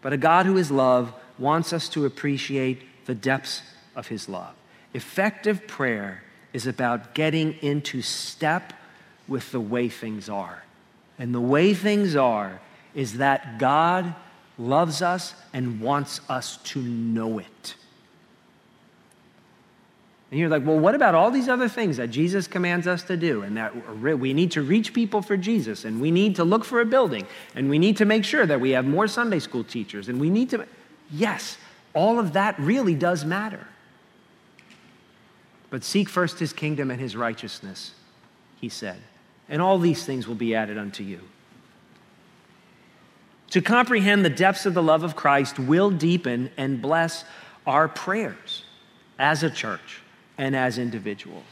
But 0.03 0.13
a 0.13 0.19
God 0.19 0.47
who 0.47 0.59
is 0.59 0.71
love 0.71 1.15
wants 1.39 1.73
us 1.73 1.89
to 1.91 2.05
appreciate 2.05 3.07
the 3.07 3.15
depths 3.15 3.63
of 3.97 4.09
his 4.09 4.29
love. 4.29 4.55
Effective 4.93 5.67
prayer 5.67 6.23
is 6.53 6.67
about 6.67 7.15
getting 7.15 7.55
into 7.63 8.03
step 8.03 8.75
with 9.27 9.51
the 9.53 9.61
way 9.61 9.89
things 9.89 10.29
are. 10.29 10.65
And 11.19 11.35
the 11.35 11.41
way 11.41 11.73
things 11.73 12.17
are 12.17 12.61
is 12.95 13.19
that 13.19 13.59
God 13.59 14.15
loves 14.59 15.01
us 15.01 15.35
and 15.53 15.81
wants 15.81 16.21
us 16.29 16.59
to 16.59 16.81
know 16.81 17.39
it. 17.39 17.75
And 20.33 20.41
you're 20.41 20.49
like, 20.49 20.65
well, 20.65 20.79
what 20.79 20.95
about 20.95 21.15
all 21.15 21.31
these 21.31 21.51
other 21.51 21.69
things 21.69 21.99
that 21.99 22.09
Jesus 22.09 22.47
commands 22.47 22.87
us 22.87 23.03
to 23.03 23.19
do? 23.19 23.43
And 23.43 23.55
that 23.59 23.99
we 24.01 24.33
need 24.33 24.53
to 24.53 24.63
reach 24.63 24.95
people 24.95 25.21
for 25.21 25.37
Jesus, 25.37 25.85
and 25.85 26.01
we 26.01 26.11
need 26.11 26.37
to 26.37 26.45
look 26.45 26.65
for 26.65 26.81
a 26.81 26.87
building, 26.87 27.27
and 27.55 27.69
we 27.69 27.79
need 27.79 27.99
to 27.99 28.07
make 28.07 28.25
sure 28.25 28.47
that 28.47 28.59
we 28.59 28.71
have 28.71 28.87
more 28.87 29.07
Sunday 29.07 29.41
school 29.41 29.63
teachers, 29.63 30.09
and 30.09 30.19
we 30.19 30.31
need 30.31 30.49
to. 30.49 30.67
Yes, 31.11 31.59
all 31.93 32.19
of 32.19 32.33
that 32.33 32.59
really 32.59 32.95
does 32.95 33.27
matter. 33.27 33.67
But 35.69 35.85
seek 35.85 36.09
first 36.09 36.39
his 36.39 36.55
kingdom 36.55 36.91
and 36.91 36.99
his 36.99 37.15
righteousness, 37.15 37.91
he 38.59 38.71
said, 38.71 39.03
and 39.51 39.61
all 39.61 39.79
these 39.79 40.07
things 40.07 40.27
will 40.27 40.35
be 40.35 40.55
added 40.55 40.79
unto 40.79 41.05
you. 41.05 41.21
To 43.51 43.61
comprehend 43.61 44.25
the 44.25 44.31
depths 44.31 44.65
of 44.65 44.73
the 44.73 44.83
love 44.83 45.03
of 45.03 45.15
Christ 45.15 45.59
will 45.59 45.91
deepen 45.91 46.51
and 46.57 46.81
bless 46.81 47.27
our 47.67 47.87
prayers 47.87 48.65
as 49.19 49.43
a 49.43 49.51
church 49.51 50.02
and 50.39 50.57
as 50.57 50.79
individuals. 50.79 51.45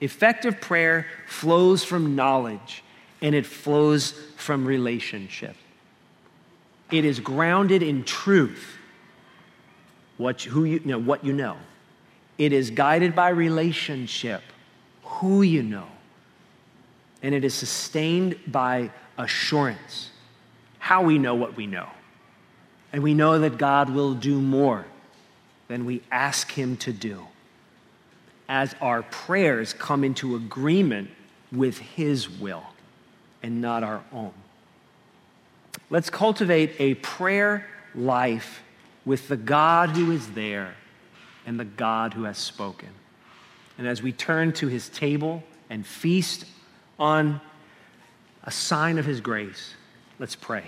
Effective 0.00 0.60
prayer 0.60 1.06
flows 1.26 1.84
from 1.84 2.16
knowledge 2.16 2.82
and 3.20 3.34
it 3.34 3.46
flows 3.46 4.12
from 4.36 4.66
relationship. 4.66 5.56
It 6.90 7.04
is 7.04 7.20
grounded 7.20 7.82
in 7.82 8.04
truth, 8.04 8.76
what, 10.16 10.42
who 10.42 10.64
you, 10.64 10.80
you 10.80 10.86
know, 10.86 10.98
what 10.98 11.24
you 11.24 11.32
know. 11.32 11.56
It 12.36 12.52
is 12.52 12.70
guided 12.70 13.14
by 13.14 13.28
relationship, 13.28 14.42
who 15.04 15.42
you 15.42 15.62
know. 15.62 15.86
And 17.22 17.34
it 17.34 17.44
is 17.44 17.54
sustained 17.54 18.38
by 18.48 18.90
assurance, 19.16 20.10
how 20.80 21.02
we 21.02 21.18
know 21.18 21.36
what 21.36 21.56
we 21.56 21.66
know. 21.66 21.88
And 22.92 23.02
we 23.02 23.14
know 23.14 23.38
that 23.38 23.56
God 23.56 23.88
will 23.88 24.14
do 24.14 24.40
more 24.40 24.84
than 25.68 25.84
we 25.84 26.02
ask 26.10 26.50
Him 26.50 26.76
to 26.78 26.92
do 26.92 27.26
as 28.52 28.76
our 28.82 29.02
prayers 29.04 29.72
come 29.72 30.04
into 30.04 30.36
agreement 30.36 31.08
with 31.52 31.78
His 31.78 32.28
will 32.28 32.64
and 33.42 33.62
not 33.62 33.82
our 33.82 34.04
own. 34.12 34.34
Let's 35.88 36.10
cultivate 36.10 36.72
a 36.78 36.96
prayer 36.96 37.66
life 37.94 38.62
with 39.06 39.26
the 39.28 39.38
God 39.38 39.88
who 39.88 40.10
is 40.10 40.32
there 40.32 40.74
and 41.46 41.58
the 41.58 41.64
God 41.64 42.12
who 42.12 42.24
has 42.24 42.36
spoken. 42.36 42.90
And 43.78 43.88
as 43.88 44.02
we 44.02 44.12
turn 44.12 44.52
to 44.52 44.66
His 44.66 44.90
table 44.90 45.42
and 45.70 45.86
feast 45.86 46.44
on 46.98 47.40
a 48.44 48.50
sign 48.50 48.98
of 48.98 49.06
His 49.06 49.22
grace, 49.22 49.76
let's 50.18 50.36
pray. 50.36 50.64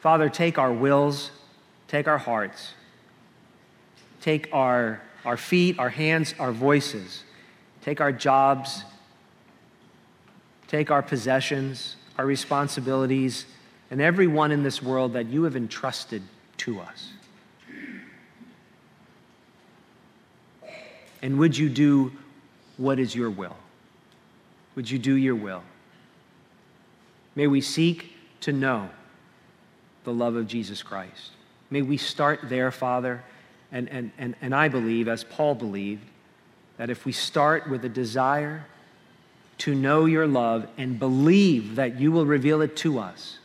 Father, 0.00 0.28
take 0.28 0.58
our 0.58 0.72
wills, 0.72 1.30
take 1.88 2.06
our 2.06 2.18
hearts, 2.18 2.74
take 4.20 4.48
our, 4.52 5.00
our 5.24 5.36
feet, 5.36 5.78
our 5.78 5.88
hands, 5.88 6.34
our 6.38 6.52
voices, 6.52 7.24
take 7.82 8.00
our 8.00 8.12
jobs, 8.12 8.84
take 10.68 10.90
our 10.90 11.02
possessions, 11.02 11.96
our 12.16 12.26
responsibilities, 12.26 13.46
and 13.90 14.00
everyone 14.00 14.52
in 14.52 14.62
this 14.62 14.82
world 14.82 15.14
that 15.14 15.26
you 15.26 15.42
have 15.44 15.56
entrusted 15.56 16.22
to 16.58 16.80
us. 16.80 17.12
And 21.22 21.38
would 21.38 21.58
you 21.58 21.68
do 21.68 22.12
what 22.76 23.00
is 23.00 23.14
your 23.14 23.30
will? 23.30 23.56
Would 24.76 24.88
you 24.88 24.98
do 25.00 25.14
your 25.14 25.34
will? 25.34 25.64
May 27.34 27.48
we 27.48 27.60
seek 27.60 28.14
to 28.42 28.52
know 28.52 28.90
the 30.08 30.14
love 30.14 30.36
of 30.36 30.46
Jesus 30.46 30.82
Christ. 30.82 31.32
May 31.68 31.82
we 31.82 31.98
start 31.98 32.40
there, 32.44 32.70
Father. 32.70 33.22
And, 33.70 33.90
and, 33.90 34.10
and, 34.16 34.34
and 34.40 34.54
I 34.54 34.68
believe, 34.68 35.06
as 35.06 35.22
Paul 35.22 35.54
believed, 35.54 36.02
that 36.78 36.88
if 36.88 37.04
we 37.04 37.12
start 37.12 37.68
with 37.68 37.84
a 37.84 37.90
desire 37.90 38.64
to 39.58 39.74
know 39.74 40.06
your 40.06 40.26
love 40.26 40.66
and 40.78 40.98
believe 40.98 41.76
that 41.76 42.00
you 42.00 42.10
will 42.10 42.24
reveal 42.24 42.62
it 42.62 42.74
to 42.76 42.98
us, 42.98 43.36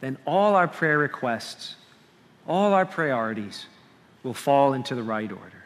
then 0.00 0.18
all 0.26 0.56
our 0.56 0.66
prayer 0.66 0.98
requests, 0.98 1.76
all 2.48 2.72
our 2.72 2.84
priorities 2.84 3.66
will 4.24 4.34
fall 4.34 4.72
into 4.72 4.96
the 4.96 5.04
right 5.04 5.30
order. 5.30 5.62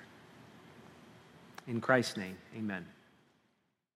In 1.66 1.80
Christ's 1.80 2.18
name, 2.18 2.36
amen. 2.54 2.84